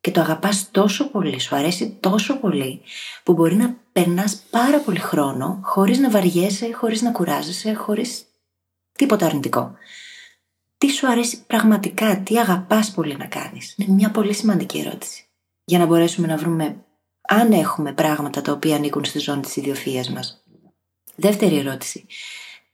[0.01, 2.81] Και το αγαπάς τόσο πολύ, σου αρέσει τόσο πολύ,
[3.23, 8.25] που μπορεί να περνάς πάρα πολύ χρόνο χωρίς να βαριέσαι, χωρίς να κουράζεσαι, χωρίς
[8.91, 9.75] τίποτα αρνητικό
[10.81, 15.25] τι σου αρέσει πραγματικά, τι αγαπάς πολύ να κάνεις; Είναι μια πολύ σημαντική ερώτηση.
[15.63, 16.85] Για να μπορέσουμε να βρούμε
[17.21, 20.43] αν έχουμε πράγματα τα οποία ανήκουν στη ζώνη της ιδιοφίας μας.
[21.15, 22.05] Δεύτερη ερώτηση.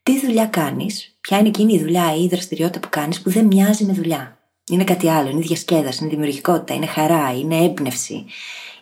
[0.03, 3.45] Τι δουλειά κάνεις, ποια είναι εκείνη η δουλειά ή η δραστηριότητα που κάνεις που δεν
[3.45, 4.36] μοιάζει με δουλειά;
[4.69, 8.25] Είναι κάτι άλλο, είναι διασκέδαση, είναι δημιουργικότητα, είναι χαρά, είναι έμπνευση.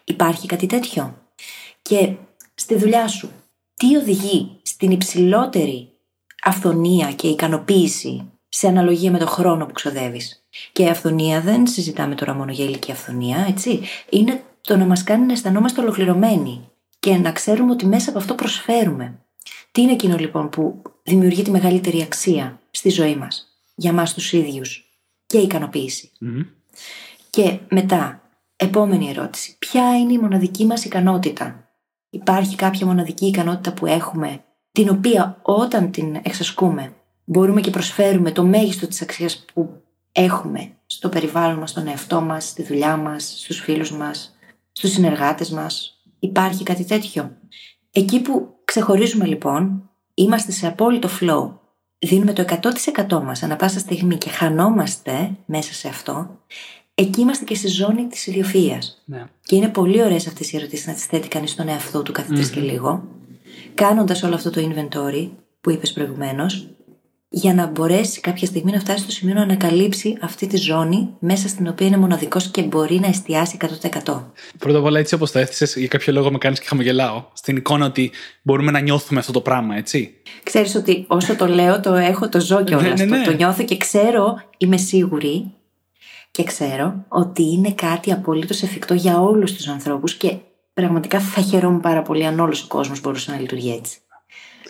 [0.03, 1.17] Υπάρχει κάτι τέτοιο;
[1.81, 2.13] Και
[2.55, 3.31] στη δουλειά σου,
[3.75, 5.89] τι οδηγεί στην υψηλότερη
[6.43, 12.15] αυθονία και ικανοποίηση σε αναλογία με το χρόνο που ξοδεύεις; Και η αυθονία δεν συζητάμε
[12.15, 13.81] τώρα μόνο για ηλική αυθονία, έτσι.
[14.09, 16.69] Είναι το να μας κάνει να αισθανόμαστε ολοκληρωμένοι
[16.99, 19.19] και να ξέρουμε ότι μέσα από αυτό προσφέρουμε.
[19.71, 24.33] Τι είναι εκείνο λοιπόν που δημιουργεί τη μεγαλύτερη αξία στη ζωή μας, για μας τους
[24.33, 24.94] ίδιους,
[25.25, 26.11] και ικανοποίηση.
[27.29, 28.21] Και μετά,
[28.55, 29.55] επόμενη ερώτηση.
[29.59, 31.69] Ποια είναι η μοναδική μας ικανότητα;
[32.09, 36.93] Υπάρχει κάποια μοναδική ικανότητα που έχουμε, την οποία όταν την εξασκούμε
[37.25, 42.47] μπορούμε και προσφέρουμε το μέγιστο της αξίας που έχουμε στο περιβάλλον μας, στον εαυτό μας,
[42.47, 44.35] στη δουλειά μας, στους φίλους μας,
[44.71, 46.01] στους συνεργάτες μας.
[46.19, 47.37] Υπάρχει κάτι τέτοιο;
[47.91, 51.64] Εκεί που ξεχωρίζουμε λοιπόν, είμαστε σε απόλυτο flow.
[52.05, 52.45] Δίνουμε το
[53.07, 56.39] 100% μας ανα πάσα στιγμή και χανόμαστε μέσα σε αυτό.
[56.95, 59.03] Εκεί είμαστε και στη ζώνη της ιδιοφυΐας.
[59.05, 59.23] Ναι.
[59.43, 62.49] Και είναι πολύ ωραίες αυτές οι ερωτήσεις να τις θέτει κανείς στον εαυτό του καθε
[62.53, 63.03] και λίγο.
[63.73, 65.29] Κάνοντας όλο αυτό το inventory
[65.61, 66.67] που είπες προηγουμένως,
[67.37, 71.47] για να μπορέσει κάποια στιγμή να φτάσει στο σημείο να ανακαλύψει αυτή τη ζώνη μέσα
[71.47, 74.23] στην οποία είναι μοναδικός και μπορεί να εστιάσει 100%.
[74.57, 77.23] Πρώτα απ' όλα, έτσι όπως το έθεσες, για κάποιο λόγο με κάνεις και χαμογελάω.
[77.33, 78.11] Στην εικόνα ότι
[78.41, 80.13] μπορούμε να νιώθουμε αυτό το πράγμα, έτσι.
[80.43, 82.83] Ξέρεις ότι όσο το λέω, το έχω, το ζω κιόλα.
[82.83, 83.23] Ναι, ναι, ναι.
[83.23, 85.51] Το, το νιώθω και ξέρω, είμαι σίγουρη
[86.31, 90.35] και ξέρω ότι είναι κάτι απολύτως εφικτό για όλους τους ανθρώπους και
[90.73, 93.97] πραγματικά θα χαιρόμουν πάρα πολύ αν όλος ο κόσμος μπορούσε να λειτουργεί έτσι.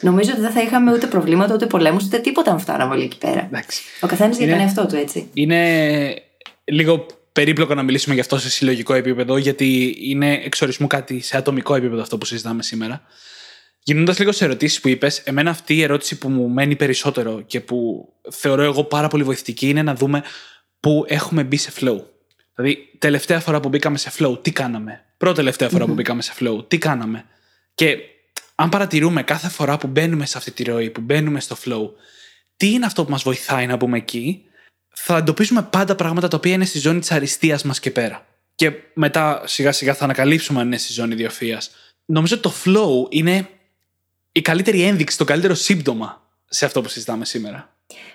[0.01, 3.17] Νομίζω ότι δεν θα είχαμε ούτε προβλήματα, ούτε πολέμους, ούτε τίποτα αν φτάναμε όλοι εκεί
[3.17, 3.43] πέρα.
[3.45, 3.81] Εντάξει.
[4.01, 5.29] Ο καθένας για Είναι- τον εαυτό του, έτσι.
[5.33, 6.13] Είναι
[6.63, 11.75] λίγο περίπλοκο να μιλήσουμε γι' αυτό σε συλλογικό επίπεδο, γιατί είναι εξορισμού κάτι σε ατομικό
[11.75, 13.01] επίπεδο αυτό που συζητάμε σήμερα.
[13.83, 17.59] Γυρνώντα λίγο σε ερωτήσεις που είπες, εμένα αυτή η ερώτηση που μου μένει περισσότερο και
[17.59, 20.23] που θεωρώ εγώ πάρα πολύ βοηθητική είναι να δούμε
[20.79, 21.97] πού έχουμε μπει σε flow.
[22.55, 26.33] Δηλαδή, τελευταία φορά που μπήκαμε σε flow, τι κάναμε; Πρώτη τελευταία φορά που μπήκαμε σε
[26.39, 27.25] flow, τι κάναμε;
[27.75, 27.97] Και
[28.55, 31.89] αν παρατηρούμε κάθε φορά που μπαίνουμε σε αυτή τη ροή, που μπαίνουμε στο flow,
[32.57, 34.43] τι είναι αυτό που μας βοηθάει να μπούμε εκεί,
[34.93, 38.25] θα εντοπίζουμε πάντα πράγματα τα οποία είναι στη ζώνη της αριστείας μας και πέρα.
[38.55, 41.61] Και μετά σιγά σιγά θα ανακαλύψουμε αν είναι στη ζώνη ιδιοφυα.
[42.05, 43.49] Νομίζω ότι το flow είναι
[44.31, 47.69] η καλύτερη ένδειξη, το καλύτερο σύμπτωμα σε αυτό που συζητάμε σήμερα.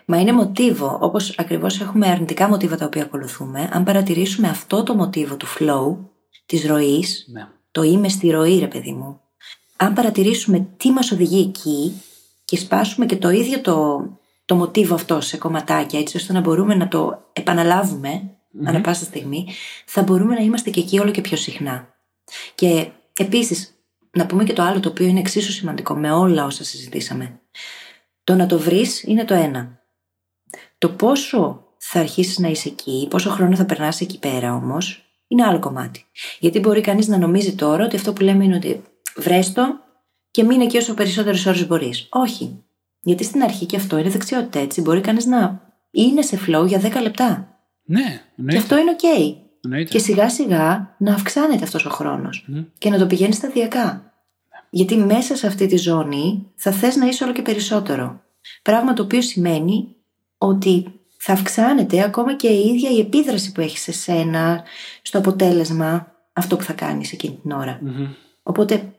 [0.04, 3.68] Μα είναι μοτίβο, όπως ακριβώς έχουμε αρνητικά μοτίβα τα οποία ακολουθούμε.
[3.72, 5.96] Αν παρατηρήσουμε αυτό το μοτίβο του flow,
[6.46, 7.48] της ροής, Ναι.
[7.70, 9.19] το είμαι στη ροή, ρε παιδί μου.
[9.82, 12.02] Αν παρατηρήσουμε τι μας οδηγεί εκεί
[12.44, 14.06] και σπάσουμε και το ίδιο το,
[14.44, 18.30] το μοτίβο αυτό σε κομματάκια, έτσι ώστε να μπορούμε να το επαναλάβουμε
[18.64, 19.46] ανά πάσα στιγμή,
[19.86, 21.94] θα μπορούμε να είμαστε και εκεί όλο και πιο συχνά.
[22.54, 23.74] Και επίσης,
[24.10, 27.40] να πούμε και το άλλο το οποίο είναι εξίσου σημαντικό με όλα όσα συζητήσαμε.
[28.24, 29.82] Το να το βρεις είναι το ένα.
[30.78, 35.44] Το πόσο θα αρχίσεις να είσαι εκεί, πόσο χρόνο θα περνάς εκεί πέρα όμως, είναι
[35.44, 36.04] άλλο κομμάτι.
[36.38, 38.82] Γιατί μπορεί κανείς να νομίζει τώρα ότι αυτό που λέμε είναι ότι
[39.16, 39.62] βρες το
[40.30, 42.06] και μείνε εκεί όσο περισσότερες ώρες μπορείς.
[42.10, 42.62] Όχι.
[43.00, 44.80] Γιατί στην αρχή και αυτό είναι δεξιότητα έτσι.
[44.80, 47.58] Μπορεί κανείς να είναι σε flow για 10 λεπτά.
[47.84, 48.60] Ναι, Και εννοείται.
[48.60, 49.34] αυτό είναι OK.
[49.64, 49.90] εννοείται.
[49.90, 52.58] Και σιγά σιγά να αυξάνεται αυτός ο χρόνος Μμ.
[52.78, 54.12] και να το πηγαίνεις σταδιακά.
[54.70, 58.20] Γιατί μέσα σε αυτή τη ζώνη θα θες να είσαι όλο και περισσότερο.
[58.62, 59.94] Πράγμα το οποίο σημαίνει
[60.38, 60.86] ότι
[61.18, 64.62] θα αυξάνεται ακόμα και η ίδια η επίδραση που έχεις σε σένα,
[65.02, 67.78] στο αποτέλεσμα αυτό που θα κάνεις εκείνη την ώρα.
[67.82, 68.06] Μμμ.
[68.42, 68.92] Οπότε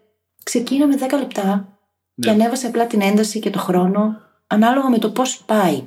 [0.44, 1.68] ξεκίνα με 10 λεπτά
[2.16, 2.32] και Ναι.
[2.32, 4.16] ανέβασε απλά την ένταση και το χρόνο
[4.48, 5.84] ανάλογα με το πώς πάει.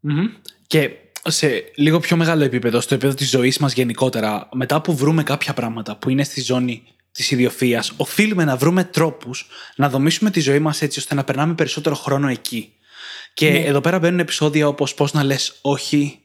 [0.00, 0.26] Μμμ.
[0.66, 0.90] Και
[1.28, 5.52] σε λίγο πιο μεγάλο επίπεδο, στο επίπεδο της ζωής μας γενικότερα, μετά που βρούμε κάποια
[5.54, 6.82] πράγματα που είναι στη ζώνη
[7.12, 9.46] της ιδιοφυα, οφείλουμε να βρούμε τρόπους
[9.76, 12.72] να δομήσουμε τη ζωή μας έτσι ώστε να περνάμε περισσότερο χρόνο εκεί.
[13.34, 13.58] Και Ναι.
[13.58, 16.18] εδώ πέρα μπαίνουν επεισόδια όπως πώς να λες όχι,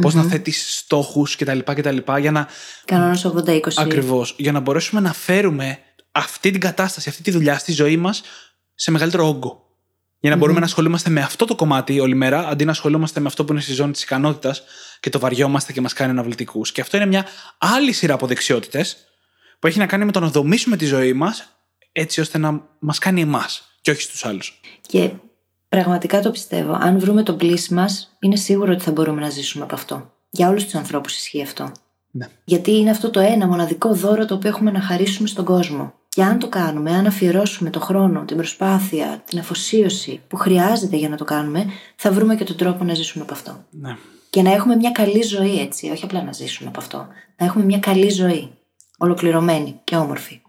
[0.00, 1.96] πώς να θέτεις στόχους κτλ, κτλ.
[2.20, 2.48] Για να
[2.84, 3.80] Κανόνας 80-20.
[3.82, 4.34] Ακριβώς.
[4.38, 5.78] Για να μπορέσουμε να φέρουμε
[6.16, 8.22] αυτή την κατάσταση, αυτή τη δουλειά στη ζωή μας
[8.74, 9.64] σε μεγαλύτερο όγκο.
[10.18, 13.26] Για να μπορούμε να ασχολούμαστε με αυτό το κομμάτι όλη μέρα, αντί να ασχολούμαστε με
[13.26, 14.62] αυτό που είναι στη ζώνη της ικανότητας
[15.00, 16.72] και το βαριόμαστε και μας κάνει αναβλητικούς.
[16.72, 17.26] Και αυτό είναι μια
[17.58, 18.96] άλλη σειρά από δεξιότητες
[19.58, 21.48] που έχει να κάνει με το να δομήσουμε τη ζωή μας
[21.92, 24.60] έτσι ώστε να μας κάνει εμάς και όχι στους άλλους.
[24.80, 25.10] Και
[25.68, 26.72] πραγματικά το πιστεύω.
[26.72, 30.12] Αν βρούμε τον πλήση μας, είναι σίγουρο ότι θα μπορούμε να ζήσουμε από αυτό.
[30.30, 31.72] Για όλους τους ανθρώπους ισχύει αυτό.
[32.10, 32.28] Ναι.
[32.44, 35.94] Γιατί είναι αυτό το ένα μοναδικό δώρο το οποίο έχουμε να χαρίσουμε στον κόσμο.
[36.16, 41.08] Και αν το κάνουμε, αν αφιερώσουμε το χρόνο, την προσπάθεια, την αφοσίωση που χρειάζεται για
[41.08, 43.64] να το κάνουμε, θα βρούμε και τον τρόπο να ζήσουμε από αυτό.
[43.70, 43.96] Ναι.
[44.30, 45.90] Και να έχουμε μια καλή ζωή, έτσι.
[45.90, 47.08] Όχι απλά να ζήσουμε από αυτό.
[47.36, 48.50] Να έχουμε μια καλή ζωή.
[48.98, 50.40] Ολοκληρωμένη και όμορφη.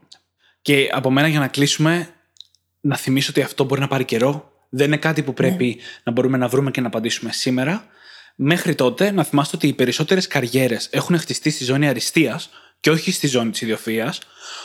[0.62, 2.10] Και από μένα για να κλείσουμε,
[2.82, 4.52] να θυμίσω ότι αυτό μπορεί να πάρει καιρό.
[4.70, 7.86] Δεν είναι κάτι που πρέπει να μπορούμε να βρούμε και να απαντήσουμε σήμερα.
[8.36, 12.50] Μέχρι τότε, να θυμάστε ότι οι περισσότερες καριέρες έχουν χτιστεί στη ζώνη αριστείας
[12.88, 14.14] και όχι στη ζώνη της ιδιοφυα.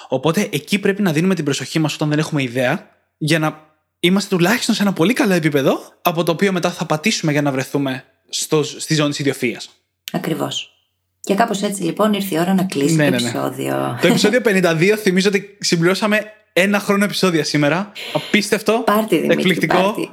[0.09, 3.61] Οπότε εκεί πρέπει να δίνουμε την προσοχή μας όταν δεν έχουμε ιδέα, για να
[4.01, 7.53] είμαστε τουλάχιστον σε ένα πολύ καλό επίπεδο, από το οποίο μετά θα πατήσουμε για να
[7.53, 9.61] βρεθούμε στο, στη ζώνη της ιδιοφυα.
[10.13, 10.71] Ακριβώς.
[11.21, 13.29] Και κάπως έτσι λοιπόν ήρθε η ώρα να κλείσει Ναι, το ναι, ναι.
[13.29, 13.99] επεισόδιο.
[14.01, 17.93] Το επεισόδιο 52 θυμίζω ότι συμπληρώσαμε ένα χρόνο επεισόδια σήμερα.
[18.13, 18.83] Απίστευτο.
[18.87, 19.83] Πάρτι, Δημήτρη, εκπληκτικό.
[19.83, 20.11] πάρτι.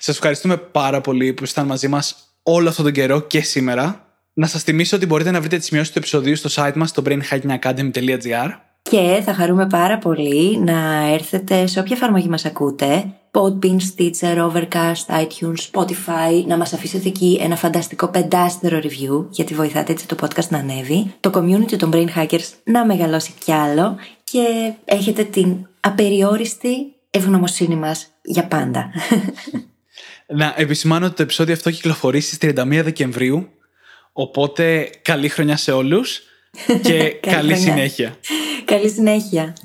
[0.00, 4.05] Σας ευχαριστούμε πάρα πολύ που ήσασταν μαζί μας όλο αυτόν τον καιρό και σήμερα.
[4.38, 7.02] Να σας θυμίσω ότι μπορείτε να βρείτε τις σημειώσεις του επεισοδίου στο site μας στο
[7.06, 8.50] brainhackingacademy.gr.
[8.82, 15.24] Και θα χαρούμε πάρα πολύ να έρθετε σε όποια εφαρμογή μας ακούτε, Podbean, Stitcher, Overcast,
[15.24, 20.48] iTunes, Spotify, να μας αφήσετε εκεί ένα φανταστικό πεντάστερο review, γιατί βοηθάτε έτσι το podcast
[20.48, 23.96] να ανέβει, το community των Brain Hackers να μεγαλώσει κι άλλο.
[24.24, 26.76] Και έχετε την απεριόριστη
[27.10, 28.90] ευγνωμοσύνη μας για πάντα.
[30.28, 33.48] Να επισημάνω ότι το επεισόδιο αυτό κυκλοφορεί στις 31 Δεκεμβρίου,
[34.18, 36.22] οπότε καλή χρονιά σε όλους
[36.82, 37.56] και καλή χρονιά.
[37.56, 38.16] συνέχεια.
[38.64, 39.56] Καλή συνέχεια.